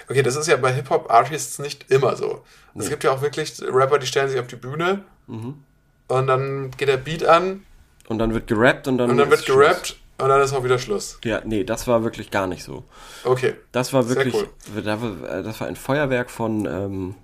[0.08, 2.42] Okay, das ist ja bei Hip-Hop-Artists nicht immer so.
[2.76, 5.54] Es gibt ja auch wirklich Rapper, die stellen sich auf die Bühne Mhm.
[6.08, 7.64] und dann geht der Beat an
[8.08, 9.10] Und dann wird gerappt und dann.
[9.10, 9.58] und dann wird ist Schluss.
[9.58, 11.18] gerappt und dann ist auch wieder Schluss.
[11.24, 12.84] Ja, nee, das war wirklich gar nicht so.
[13.24, 13.54] Okay.
[13.72, 14.82] Das war Sehr wirklich, cool.
[14.82, 17.14] das war, ein Feuerwerk von, ähm,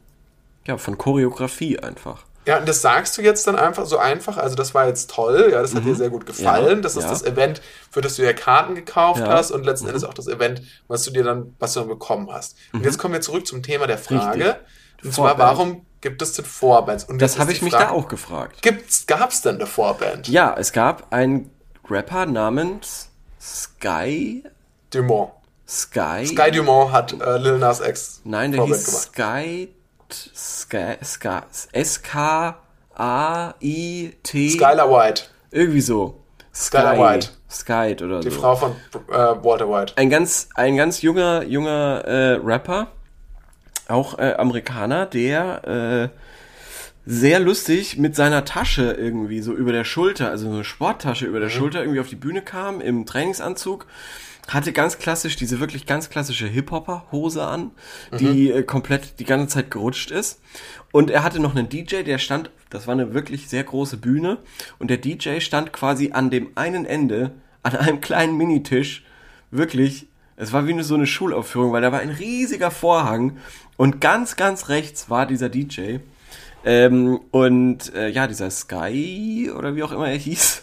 [0.66, 2.24] ja, von Choreografie einfach.
[2.46, 4.38] Ja, und das sagst du jetzt dann einfach so einfach.
[4.38, 5.50] Also, das war jetzt toll.
[5.52, 6.64] Ja, das hat dir sehr gut gefallen.
[6.64, 6.76] Mhm.
[6.76, 7.10] Ja, das ist ja.
[7.10, 7.60] das Event,
[7.90, 9.26] für das du ja Karten gekauft Ja.
[9.26, 9.32] Mhm.
[9.32, 12.32] hast und letzten Endes auch das Event, was du dir dann, was du dann bekommen
[12.32, 12.56] hast.
[12.72, 14.38] Und jetzt kommen wir zurück zum Thema der Frage.
[14.44, 15.04] Richtig.
[15.04, 17.04] Und zwar, warum gibt es denn Vorbands?
[17.04, 18.62] Und Das habe ich die mich Frage, da auch gefragt.
[18.62, 20.28] Gibt's, gab's denn eine Vorband?
[20.28, 21.50] Ja, es gab einen
[21.88, 24.44] Rapper namens Sky.
[24.90, 25.30] Dumont.
[25.68, 26.26] Sky.
[26.26, 29.68] Sky Dumont hat äh, Lil Nas X Nein, der Vorband hieß Sky.
[30.34, 30.96] Sky.
[31.04, 31.40] Sky.
[33.00, 34.50] S-K-A-I-T.
[34.50, 36.20] Skylar White, Irgendwie so.
[36.52, 36.78] Sky.
[36.78, 37.28] Skylar White.
[37.50, 38.40] Sky oder die so.
[38.40, 38.72] Frau von
[39.08, 39.92] äh, Walter White.
[39.96, 42.88] ein ganz, ein ganz junger, junger äh, Rapper,
[43.90, 46.18] auch äh, Amerikaner, der äh,
[47.06, 51.40] sehr lustig mit seiner Tasche irgendwie so über der Schulter, also so eine Sporttasche über
[51.40, 53.86] der Schulter irgendwie auf die Bühne kam im Trainingsanzug.
[54.48, 57.70] Hatte ganz klassisch diese wirklich ganz klassische Hip-Hopper-Hose an,
[58.18, 60.40] die äh, komplett die ganze Zeit gerutscht ist.
[60.92, 64.38] Und er hatte noch einen DJ, der stand, das war eine wirklich sehr große Bühne,
[64.78, 67.32] und der DJ stand quasi an dem einen Ende,
[67.62, 69.04] an einem kleinen Minitisch,
[69.50, 70.08] wirklich,
[70.40, 73.36] es war wie eine, so eine Schulaufführung, weil da war ein riesiger Vorhang
[73.76, 75.98] und ganz, ganz rechts war dieser DJ.
[76.64, 80.62] Ähm, und äh, ja, dieser Sky oder wie auch immer er hieß,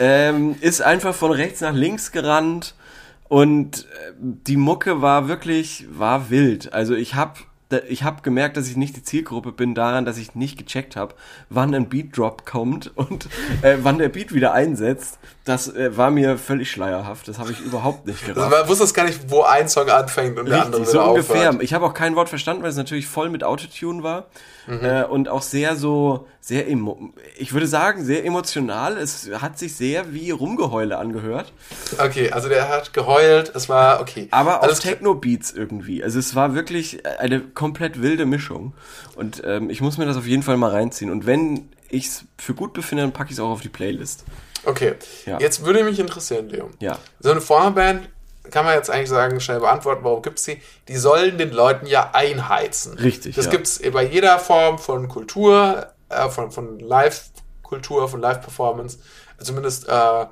[0.00, 2.74] ähm, ist einfach von rechts nach links gerannt
[3.28, 6.72] und äh, die Mucke war wirklich, war wild.
[6.72, 7.40] Also ich habe
[7.88, 11.14] ich hab gemerkt, dass ich nicht die Zielgruppe bin daran, dass ich nicht gecheckt habe,
[11.50, 13.28] wann ein Beat Drop kommt und
[13.62, 15.18] äh, wann der Beat wieder einsetzt.
[15.48, 17.26] Das äh, war mir völlig schleierhaft.
[17.28, 18.38] Das habe ich überhaupt nicht gerafft.
[18.44, 21.02] Also man wusste es gar nicht, wo ein Song anfängt und der andere Richtig, so
[21.02, 21.48] ungefähr.
[21.50, 21.62] aufhört.
[21.62, 24.26] Ich habe auch kein Wort verstanden, weil es natürlich voll mit Autotune war
[24.66, 24.84] Mhm.
[24.84, 28.98] äh, und auch sehr so, sehr emo ich würde sagen, sehr emotional.
[28.98, 31.54] Es hat sich sehr wie Rumgeheule angehört,
[31.98, 34.28] Okay, also der hat geheult, es war okay.
[34.30, 36.04] aber auf Alles Techno-Beats irgendwie.
[36.04, 38.74] Also es war wirklich eine komplett wilde Mischung
[39.16, 42.24] und ähm, ich muss mir das auf jeden Fall mal reinziehen und wenn ich es
[42.36, 44.24] für gut befinde, dann packe ich es auch auf die Playlist.
[44.68, 44.94] Okay,
[45.26, 45.38] Ja.
[45.40, 46.70] jetzt würde mich interessieren, Leo.
[46.80, 46.98] Ja.
[47.20, 48.08] So eine Vorband
[48.50, 50.60] kann man jetzt eigentlich sagen, schnell beantworten, warum gibt's die?
[50.88, 52.94] Die sollen den Leuten ja einheizen.
[52.98, 53.50] Richtig, Das ja.
[53.50, 58.98] gibt's bei jeder Form von Kultur, äh, von, von Live-Kultur, von Live-Performance.
[59.40, 60.26] Zumindest, äh,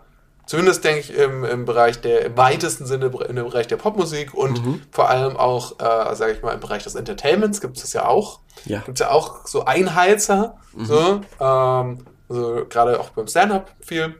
[0.47, 4.33] zumindest denke ich im, im Bereich der, im weitesten Sinne in dem Bereich der Popmusik
[4.35, 4.83] und Mhm.
[4.91, 8.41] vor allem auch, äh, sage ich mal, im Bereich des Entertainments gibt's das ja auch.
[8.65, 8.81] Ja.
[8.81, 11.99] Gibt's ja auch so Einheizer, so, ähm,
[12.29, 14.15] also gerade auch beim Stand-Up viel.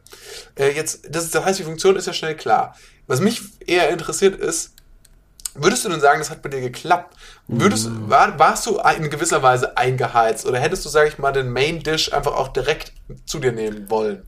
[0.57, 2.77] Äh, jetzt, das, das heißt, die Funktion ist ja schnell klar.
[3.07, 4.75] Was mich eher interessiert ist,
[5.55, 7.17] würdest du denn sagen, das hat bei dir geklappt?
[7.49, 11.51] Würdest, war, warst du in gewisser Weise eingeheizt oder hättest du, sage ich mal, den
[11.51, 12.93] Main Dish einfach auch direkt
[13.25, 14.27] zu dir nehmen wollen?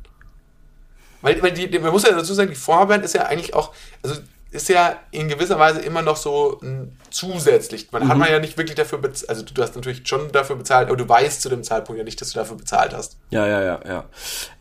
[1.20, 3.74] Weil, weil die, die, man muss ja dazu sagen, die Vorband ist ja eigentlich auch,
[4.02, 4.20] also
[4.50, 7.92] ist ja in gewisser Weise immer noch so ein zusätzlich.
[7.92, 10.88] Man hat man ja nicht wirklich dafür bezahlt, also du hast natürlich schon dafür bezahlt,
[10.88, 13.18] aber du weißt zu dem Zeitpunkt ja nicht, dass du dafür bezahlt hast.
[13.30, 14.04] Ja, ja, ja, ja.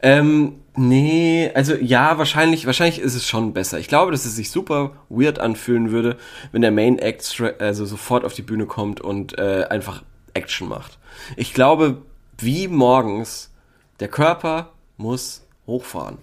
[0.02, 3.80] Ähm, nee, also ja, wahrscheinlich, wahrscheinlich ist es schon besser.
[3.80, 6.18] Ich glaube, dass es sich super weird anfühlen würde,
[6.52, 10.98] wenn der Main Act also sofort auf die Bühne kommt und äh, einfach Action macht.
[11.38, 12.02] Ich glaube,
[12.38, 13.52] wie morgens,
[14.00, 16.18] der Körper muss hochfahren.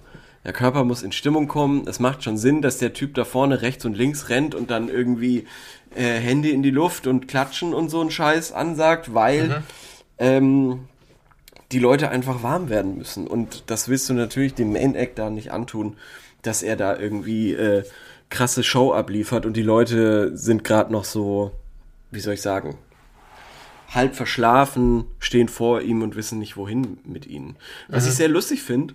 [0.44, 1.86] Der Körper muss in Stimmung kommen.
[1.88, 4.88] Es macht schon Sinn, dass der Typ da vorne rechts und links rennt und dann
[4.88, 5.46] irgendwie
[5.94, 9.62] äh, Hände in die Luft und klatschen und so ein Scheiß ansagt, weil
[10.18, 10.80] ähm,
[11.72, 13.26] die Leute einfach warm werden müssen.
[13.26, 15.96] Und das willst du natürlich dem Main Act da nicht antun,
[16.42, 17.84] dass er da irgendwie äh,
[18.28, 21.52] krasse Show abliefert und die Leute sind gerade noch so,
[22.10, 22.76] wie soll ich sagen,
[23.90, 27.56] halb verschlafen, stehen vor ihm und wissen nicht wohin mit ihnen.
[27.88, 28.94] Was ich sehr lustig finde,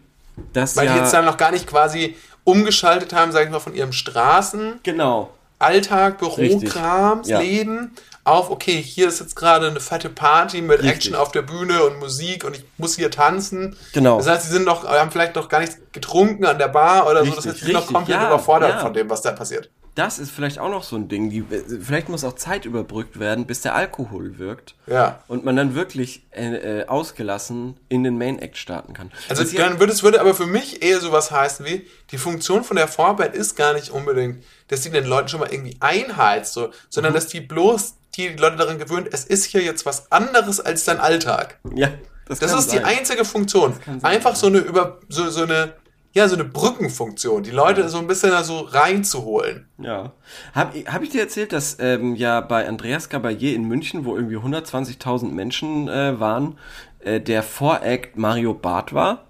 [0.53, 3.59] dass Weil ja, die jetzt dann noch gar nicht quasi umgeschaltet haben, sag ich mal,
[3.59, 6.71] von ihrem Straßen, genau, Alltag, Richtig.
[6.71, 7.39] Bürokrams, Ja.
[7.39, 7.91] Leben
[8.23, 10.91] auf, okay, hier ist jetzt gerade eine fette Party mit Richtig.
[10.91, 13.75] Action auf der Bühne und Musik und ich muss hier tanzen.
[13.93, 14.17] Genau.
[14.17, 17.25] Das heißt, sie sind noch, haben vielleicht noch gar nichts getrunken an der Bar oder
[17.25, 17.31] so.
[17.31, 18.79] Das Richtig, heißt, sie sind noch richtig, komplett ja, überfordert ja.
[18.79, 19.69] von dem, was da passiert.
[19.99, 21.29] Das ist vielleicht auch noch so ein Ding.
[21.29, 21.43] Die,
[21.81, 24.75] vielleicht muss auch Zeit überbrückt werden, bis der Alkohol wirkt.
[24.87, 25.21] Ja.
[25.27, 29.11] Und man dann wirklich äh, äh, ausgelassen in den Main Act starten kann.
[29.27, 32.63] Also Was dann würde es würde aber für mich eher sowas heißen wie, die Funktion
[32.63, 36.53] von der Vorband ist gar nicht unbedingt, dass die den Leuten schon mal irgendwie einheizt,
[36.53, 36.71] so, Mhm.
[36.89, 40.85] sondern dass die bloß die Leute daran gewöhnt, es ist hier jetzt was anderes als
[40.85, 41.59] dein Alltag.
[41.75, 41.89] ja,
[42.27, 42.79] Das kann ist sein.
[42.79, 43.73] die einzige Funktion.
[43.85, 44.35] sein, Einfach ja.
[44.37, 45.73] so eine über so, so eine
[46.13, 49.67] ja, so eine Brückenfunktion, die Leute so ein bisschen da so reinzuholen.
[49.77, 50.11] Ja.
[50.55, 54.15] Hab, ich- hab ich dir erzählt, dass ähm, ja bei Andreas Gabalier in München, wo
[54.15, 56.57] irgendwie 120.000 Menschen äh, waren,
[56.99, 59.25] äh, der Voract Mario Barth war?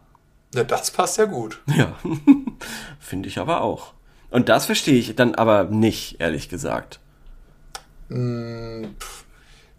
[0.56, 1.62] Ja, das passt ja gut.
[1.76, 1.96] Ja.
[3.00, 3.94] Finde ich aber auch.
[4.32, 7.00] Und das verstehe ich dann aber nicht, ehrlich gesagt.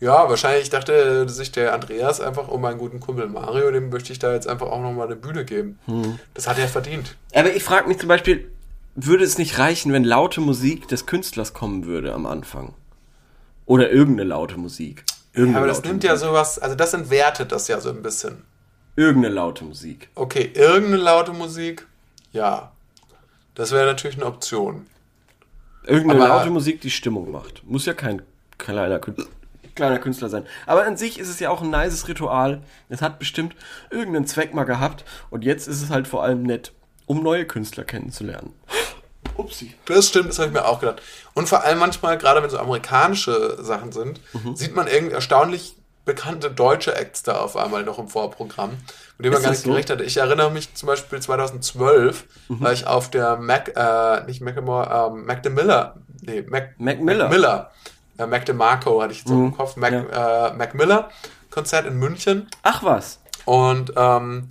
[0.01, 4.18] Ja, wahrscheinlich dachte sich der Andreas einfach um meinen guten Kumpel Mario, dem möchte ich
[4.18, 5.78] da jetzt einfach auch nochmal eine Bühne geben.
[5.84, 6.18] Hm.
[6.32, 7.16] Das hat er verdient.
[7.34, 8.51] Aber ich frage mich zum Beispiel,
[8.94, 12.74] würde es nicht reichen, wenn laute Musik des Künstlers kommen würde am Anfang?
[13.66, 15.05] Oder irgendeine laute Musik?
[15.34, 16.11] Irgendeine Aber das nimmt Musik.
[16.11, 18.42] ja sowas, also das entwertet das ja so ein bisschen.
[18.96, 20.09] Irgendeine laute Musik.
[20.14, 21.86] Okay, irgendeine laute Musik,
[22.32, 22.72] ja.
[23.55, 24.86] Das wäre natürlich eine Option.
[25.84, 27.62] Irgendeine Aber- laute Musik, die Stimmung macht.
[27.66, 28.22] Muss ja kein
[28.59, 29.26] kleiner, Kün-
[29.75, 30.45] kleiner Künstler sein.
[30.66, 32.62] Aber an sich ist es ja auch ein nices Ritual.
[32.89, 33.55] Es hat bestimmt
[33.91, 35.05] irgendeinen Zweck mal gehabt.
[35.31, 36.73] Und jetzt ist es halt vor allem nett,
[37.07, 38.53] um neue Künstler kennenzulernen.
[39.37, 39.75] Upsi.
[39.87, 41.01] Das stimmt, das habe ich mir auch gedacht.
[41.35, 44.57] Und vor allem manchmal, gerade wenn so amerikanische Sachen sind, Mhm.
[44.57, 48.71] sieht man irgendwie erstaunlich bekannte deutsche Acts da auf einmal noch im Vorprogramm,
[49.18, 49.71] mit dem man gar nicht so?
[49.71, 50.05] gerechnet hatte.
[50.05, 52.61] Ich erinnere mich zum Beispiel 2012, Mhm.
[52.61, 57.27] war ich auf der Mac, äh, nicht Macklemore, ähm, Mac DeMiller, nee, Mac, Mac Miller.
[57.27, 57.31] Mhm.
[57.31, 57.71] Miller.
[58.21, 61.09] Äh, Mac DeMarco hatte ich jetzt im Kopf, Mac, äh, Mac Miller
[61.51, 62.49] Konzert in München.
[62.62, 63.18] Ach was.
[63.45, 64.49] Und ähm,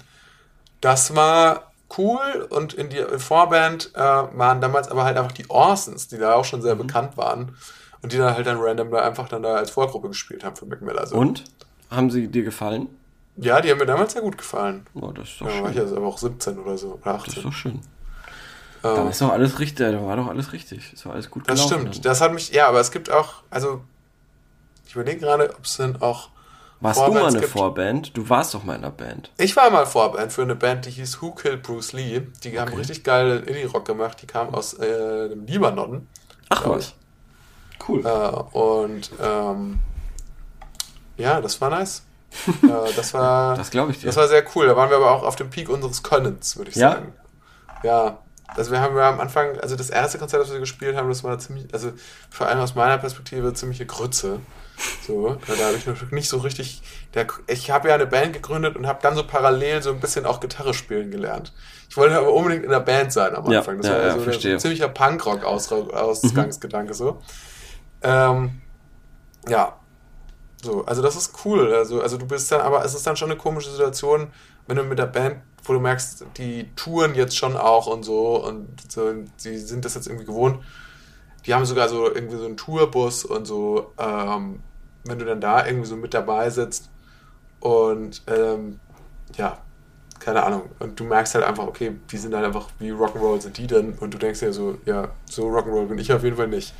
[0.81, 6.07] das war cool und in die Vorband äh, waren damals aber halt einfach die Orsons,
[6.07, 6.63] die da auch schon Mhm.
[6.63, 7.55] sehr bekannt waren
[8.01, 10.65] und die dann halt dann random da einfach dann da als Vorgruppe gespielt haben für
[10.65, 11.05] Mac Miller.
[11.07, 11.15] So.
[11.15, 11.43] Und?
[11.89, 12.87] Haben sie dir gefallen?
[13.37, 14.85] Ja, die haben mir damals sehr gut gefallen.
[14.93, 15.97] Oh, das ist doch Ja, da war ich schön.
[15.97, 17.43] aber auch 17 oder so, oder Das ist 18.
[17.43, 17.81] doch schön.
[18.81, 19.91] Dann ist doch alles richtig.
[19.91, 20.93] Da war doch alles richtig.
[20.93, 21.79] Es war alles gut Das gelaufen.
[21.79, 21.95] stimmt.
[21.97, 22.01] dann.
[22.03, 23.81] Das hat mich, ja, aber es gibt auch, also
[24.87, 26.29] ich überlege gerade, ob es denn auch
[26.81, 27.51] Warst du mal Vorbands eine gibt.
[27.51, 28.17] Vorband?
[28.17, 29.31] Du warst doch mal in einer Band.
[29.37, 32.21] Ich war mal Vorband für eine Band, die hieß Who Killed Bruce Lee.
[32.43, 34.21] Die haben richtig geil Indie-Rock gemacht.
[34.21, 36.07] Die kam aus äh, dem Libanon.
[36.47, 36.93] Ach was.
[37.85, 38.05] Cool.
[38.05, 39.79] Äh, und ähm,
[41.17, 42.03] ja, das war nice.
[42.63, 44.05] äh, das war, Das glaube ich dir.
[44.07, 44.67] das war sehr cool.
[44.67, 46.91] Da waren wir aber auch auf dem Peak unseres Könnens, würde ich Ja?
[46.93, 47.13] sagen.
[47.83, 48.19] Ja.
[48.55, 51.23] Also wir haben ja am Anfang, also das erste Konzert, das wir gespielt haben, das
[51.23, 51.91] war ziemlich, also
[52.29, 54.39] vor allem aus meiner Perspektive ziemliche Grütze.
[55.05, 56.81] So, da habe ich noch nicht so richtig.
[57.13, 60.25] Der, ich habe ja eine Band gegründet und habe dann so parallel so ein bisschen
[60.25, 61.53] auch Gitarre spielen gelernt.
[61.89, 63.77] Ich wollte aber unbedingt in der Band sein am Ja, Anfang.
[63.77, 64.53] Das ja, war ja, so verstehe.
[64.53, 67.21] ein ziemlicher Punkrock-Ausgangsgedanke so.
[68.03, 68.61] Ähm,
[69.47, 69.75] ja.
[70.61, 71.73] So, also das ist cool.
[71.73, 74.31] Also, also du bist dann, aber es ist dann schon eine komische Situation,
[74.67, 75.37] wenn du mit der Band,
[75.69, 79.13] wo du merkst, die touren jetzt schon auch und so und so,
[79.43, 80.63] die sind das jetzt irgendwie gewohnt.
[81.45, 84.59] Die haben sogar so irgendwie so einen Tourbus und so, ähm,
[85.05, 86.89] wenn du dann da irgendwie so mit dabei sitzt
[87.59, 88.79] und ähm,
[89.37, 89.59] ja,
[90.19, 90.63] keine Ahnung.
[90.79, 93.93] Und du merkst halt einfach, okay, die sind halt einfach, wie Rock'n'Roll sind die denn?
[93.93, 96.73] Und du denkst dir so, ja, so Rock'n'Roll bin ich auf jeden Fall nicht.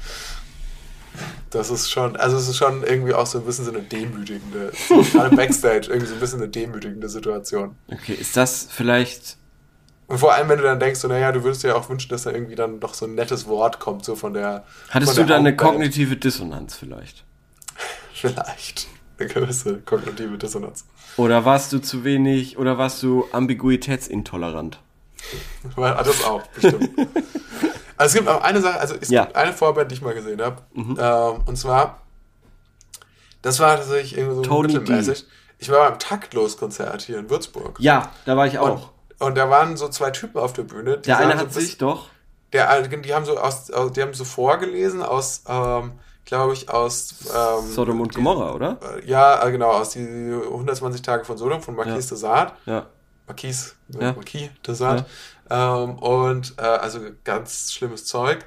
[1.49, 4.72] Das ist schon, also es ist schon irgendwie auch so ein bisschen so eine demütigende,
[5.11, 7.76] gerade Backstage irgendwie so ein bisschen eine demütigende Situation.
[7.91, 9.38] Okay, ist das vielleicht.
[10.07, 12.24] Und vor allem, wenn du dann denkst, so, naja, du würdest dir auch wünschen, dass
[12.24, 14.65] da irgendwie dann doch so ein nettes Wort kommt, so von der.
[14.89, 17.24] Hattest von du der da eine kognitive Dissonanz vielleicht?
[18.13, 18.88] Vielleicht.
[19.17, 20.84] Eine gewisse kognitive Dissonanz.
[21.15, 24.80] Oder warst du zu wenig, oder warst du ambiguitätsintolerant?
[25.76, 26.89] Weil das auch, bestimmt.
[28.00, 29.26] also es gibt auch eine Sache, also es Ja.
[29.26, 30.62] gibt eine Vorband, die ich mal gesehen habe.
[30.76, 32.02] Ähm, und zwar,
[33.41, 34.80] das war tatsächlich irgendwie so Tony D.
[34.80, 35.26] mittelmäßig.
[35.60, 37.78] Ich war beim Taktlos-Konzert hier in Würzburg.
[37.80, 38.89] Ja, da war ich auch.
[39.20, 40.97] Und, und da waren so zwei Typen auf der Bühne.
[40.97, 42.08] Die Der eine so hat bisschen- sich doch.
[42.54, 45.91] Der, die haben so aus, aus die haben so vorgelesen aus, ähm,
[46.26, 48.78] glaube ich, aus ähm, Sodom und Gomorra, oder?
[48.97, 52.54] äh, Ja, äh, genau, aus die 120 Tage von Sodom von Marquis de Sade.
[52.66, 52.88] Ja.
[53.28, 54.02] Marquis, Ja.
[54.02, 54.14] ja.
[54.14, 55.06] Marquis de Sade.
[55.50, 58.39] Ähm, und äh, also ganz schlimmes Zeug.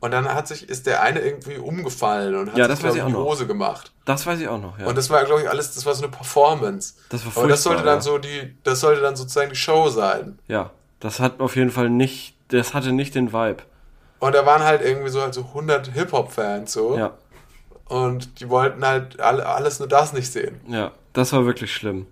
[0.00, 2.96] Und dann hat sich, ist der eine irgendwie umgefallen und hat Ja, sich, das glaub
[2.96, 3.24] ich die noch.
[3.24, 3.92] Hose gemacht.
[4.06, 4.86] Das weiß ich auch noch, ja.
[4.86, 6.94] Und das war, glaube ich, alles, das war so eine Performance.
[7.10, 8.00] Das war Aber das sollte dann ja.
[8.00, 10.38] so die, das sollte dann sozusagen die Show sein.
[10.48, 10.70] ja.
[11.02, 13.62] Das hat auf jeden Fall nicht, das hatte nicht den Vibe.
[14.18, 16.94] Und da waren halt irgendwie so halt so 100 Hip-Hop-Fans so.
[16.98, 17.14] Ja.
[17.86, 20.60] Und die wollten halt alle, alles nur das nicht sehen.
[20.68, 22.06] Ja, das war wirklich schlimm.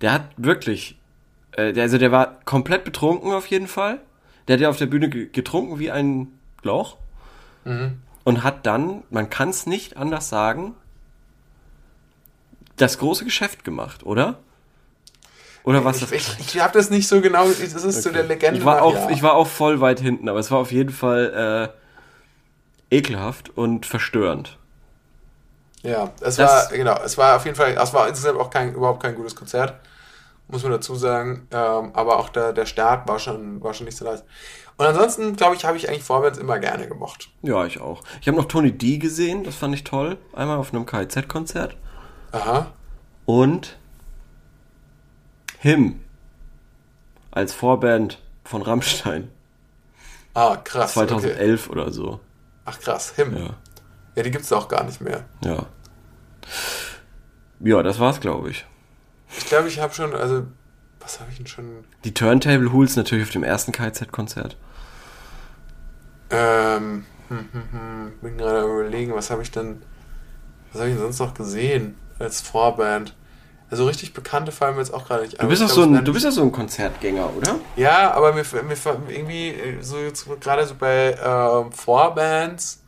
[0.00, 0.98] Der hat wirklich,
[1.52, 4.00] äh, der, also der war komplett betrunken auf jeden Fall.
[4.48, 6.28] Der hat ja auf der Bühne ge- getrunken wie ein
[6.62, 6.96] Lauch.
[8.24, 10.74] und hat dann, man kann es nicht anders sagen,
[12.76, 14.38] das große Geschäft gemacht, oder?
[15.64, 16.12] Oder was Ich, das?
[16.12, 18.58] ich, ich habe das nicht so genau, das ist zu der Legende.
[18.58, 19.10] Ich war, nach, auch, ja.
[19.10, 21.72] ich war auch voll weit hinten, aber es war auf jeden Fall
[22.90, 24.58] äh, ekelhaft und verstörend.
[25.82, 28.74] Ja, es Das- war, genau, es war auf jeden Fall, es war insgesamt auch kein,
[28.74, 29.74] überhaupt kein gutes Konzert,
[30.52, 31.48] muss man dazu sagen.
[31.50, 34.22] Ähm, aber auch der, der Start war schon, war schon nicht so nice.
[34.76, 37.30] Und ansonsten, glaube ich, habe ich eigentlich Vorwärts immer gerne gemocht.
[37.42, 38.02] Ja, ich auch.
[38.20, 40.18] Ich habe noch Tony D gesehen, das fand ich toll.
[40.34, 41.76] Einmal auf einem KIZ-Konzert.
[42.32, 42.72] Aha.
[43.24, 43.78] Und
[45.58, 46.00] Him
[47.30, 49.30] als Vorband von Rammstein.
[50.34, 50.96] Ah, krass.
[50.96, 51.08] Okay.
[51.08, 52.20] 2011 oder so.
[52.66, 53.36] Ach krass, Him.
[53.36, 53.50] Ja.
[54.16, 55.24] Ja, die gibt's auch gar nicht mehr.
[55.42, 55.64] Ja.
[57.60, 58.66] Ja, das war's, glaube ich.
[59.36, 60.46] Ich glaube, ich habe schon, also,
[61.00, 61.84] was habe ich denn schon?
[62.04, 64.56] Die Turntable Hools natürlich auf dem ersten KZ-Konzert.
[66.30, 69.82] Ähm, hm, hm, hm, bin gerade überlegen, was habe ich denn,
[70.72, 73.14] was habe ich denn sonst noch gesehen als Vorband?
[73.70, 76.12] Also richtig bekannte fallen mir jetzt auch gerade nicht Du bist, doch so ein, du
[76.12, 77.58] bist ja so ein Konzertgänger, oder?
[77.76, 78.76] Ja, aber mir, mir
[79.08, 82.82] irgendwie äh, so jetzt gerade so bei ähm, Vorbands,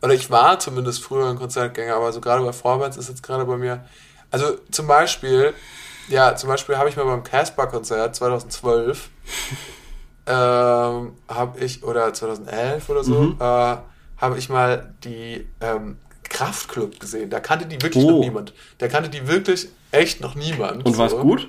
[0.00, 3.44] oder ich war zumindest früher ein Konzertgänger, aber so gerade bei Vorbands ist jetzt gerade
[3.44, 3.84] bei mir,
[4.30, 5.54] also zum Beispiel,
[6.08, 9.10] ja, zum Beispiel habe ich mal beim Casper-Konzert 2012,
[10.26, 13.36] ähm, habe ich, oder 2011 oder so, Mhm.
[13.40, 13.76] äh,
[14.18, 17.30] habe ich mal die ähm, Kraftklub gesehen.
[17.30, 18.10] Da kannte die wirklich Oh.
[18.12, 18.52] noch niemand.
[18.78, 20.84] Da kannte die wirklich echt noch niemand.
[20.84, 21.18] Und war's so.
[21.18, 21.48] gut?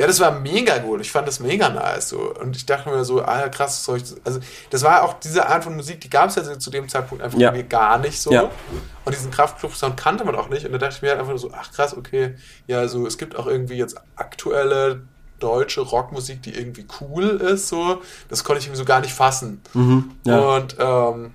[0.00, 1.02] Ja, das war mega gut.
[1.02, 2.34] Ich fand das mega nice so.
[2.34, 4.40] Und ich dachte mir so, ah krass, soll ich, also
[4.70, 7.38] das war auch diese Art von Musik, die gab es ja zu dem Zeitpunkt einfach
[7.38, 7.50] Ja.
[7.62, 8.32] gar nicht so.
[8.32, 8.50] Ja.
[9.04, 10.64] Und diesen Kraftklub-Sound kannte man auch nicht.
[10.64, 12.34] Und da dachte ich mir halt einfach nur so, ach krass, okay,
[12.66, 15.02] ja, so es gibt auch irgendwie jetzt aktuelle
[15.38, 18.00] deutsche Rockmusik, die irgendwie cool ist, so.
[18.30, 19.60] Das konnte ich irgendwie so gar nicht fassen.
[19.74, 20.12] Mhm.
[20.24, 20.38] Ja.
[20.38, 21.34] Und ähm,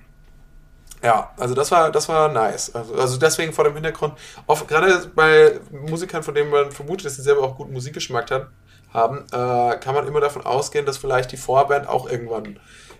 [1.06, 2.74] ja, also das war, das war nice.
[2.74, 4.14] Also, also deswegen vor dem Hintergrund,
[4.48, 8.48] oft, gerade bei Musikern, von denen man vermutet, dass sie selber auch guten Musikgeschmack hat,
[8.92, 12.58] haben, äh, kann man immer davon ausgehen, dass vielleicht die Vorband auch irgendwann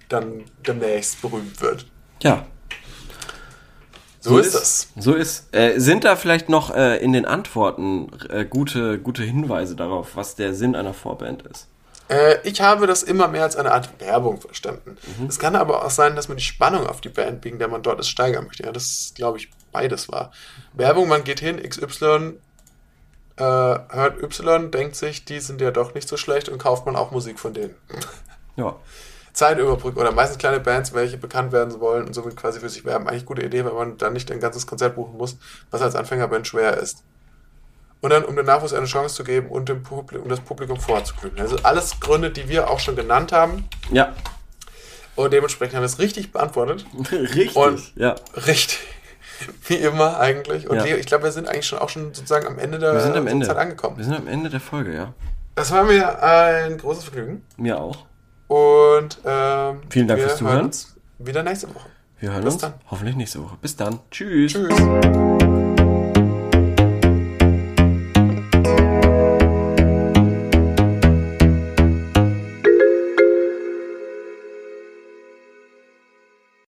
[0.08, 1.86] dann demnächst berühmt wird.
[2.22, 2.46] ja.
[4.20, 4.88] So, ist es.
[4.96, 5.54] So ist.
[5.54, 10.34] Äh, sind da vielleicht noch äh, in den Antworten äh, gute, gute Hinweise darauf, was
[10.34, 11.68] der Sinn einer Vorband ist?
[12.08, 14.96] Äh, ich habe das immer mehr als eine Art Werbung verstanden.
[15.18, 15.26] Mhm.
[15.26, 17.82] Es kann aber auch sein, dass man die Spannung auf die Band, wegen der man
[17.82, 18.64] dort ist, steigern möchte.
[18.64, 20.32] Ja, das glaube ich beides war.
[20.72, 22.38] Werbung, man geht hin, XY
[23.36, 26.96] äh, hört Y, denkt sich, die sind ja doch nicht so schlecht und kauft man
[26.96, 27.74] auch Musik von denen.
[28.56, 28.76] Ja.
[29.34, 32.86] Zeit überbrücken oder meistens kleine Bands, welche bekannt werden wollen und somit quasi für sich
[32.86, 33.06] werben.
[33.06, 35.36] Eigentlich gute Idee, weil man dann nicht ein ganzes Konzert buchen muss,
[35.70, 37.02] was als Anfängerband schwer ist.
[38.02, 40.78] Und dann, um den Nachwuchs eine Chance zu geben und dem Publikum, um das Publikum
[40.78, 41.38] vorzuglühen.
[41.40, 43.64] Also alles Gründe, die wir auch schon genannt haben.
[43.90, 44.12] Ja.
[45.16, 46.84] Und dementsprechend haben wir es richtig beantwortet.
[47.10, 47.56] Richtig.
[47.56, 48.14] Und- ja.
[48.46, 48.78] Richtig.
[49.66, 50.68] Wie immer eigentlich.
[50.68, 50.84] Und Ja.
[50.84, 53.16] Leo, ich glaube, wir sind eigentlich schon auch schon sozusagen am Ende der Wir sind
[53.16, 53.46] am Ende.
[53.46, 53.96] Zeit angekommen.
[53.96, 55.12] Wir sind am Ende der Folge, ja.
[55.54, 57.42] Das war mir ein großes Vergnügen.
[57.56, 58.04] Mir auch.
[58.46, 60.54] Und ähm, Vielen Dank wir fürs Zuhören.
[60.56, 61.88] hören uns wieder nächste Woche.
[62.20, 62.74] Wir hören Bis uns dann.
[62.90, 63.56] hoffentlich nächste Woche.
[63.60, 63.98] Bis dann.
[64.10, 64.52] Tschüss.
[64.52, 65.65] Tschüss.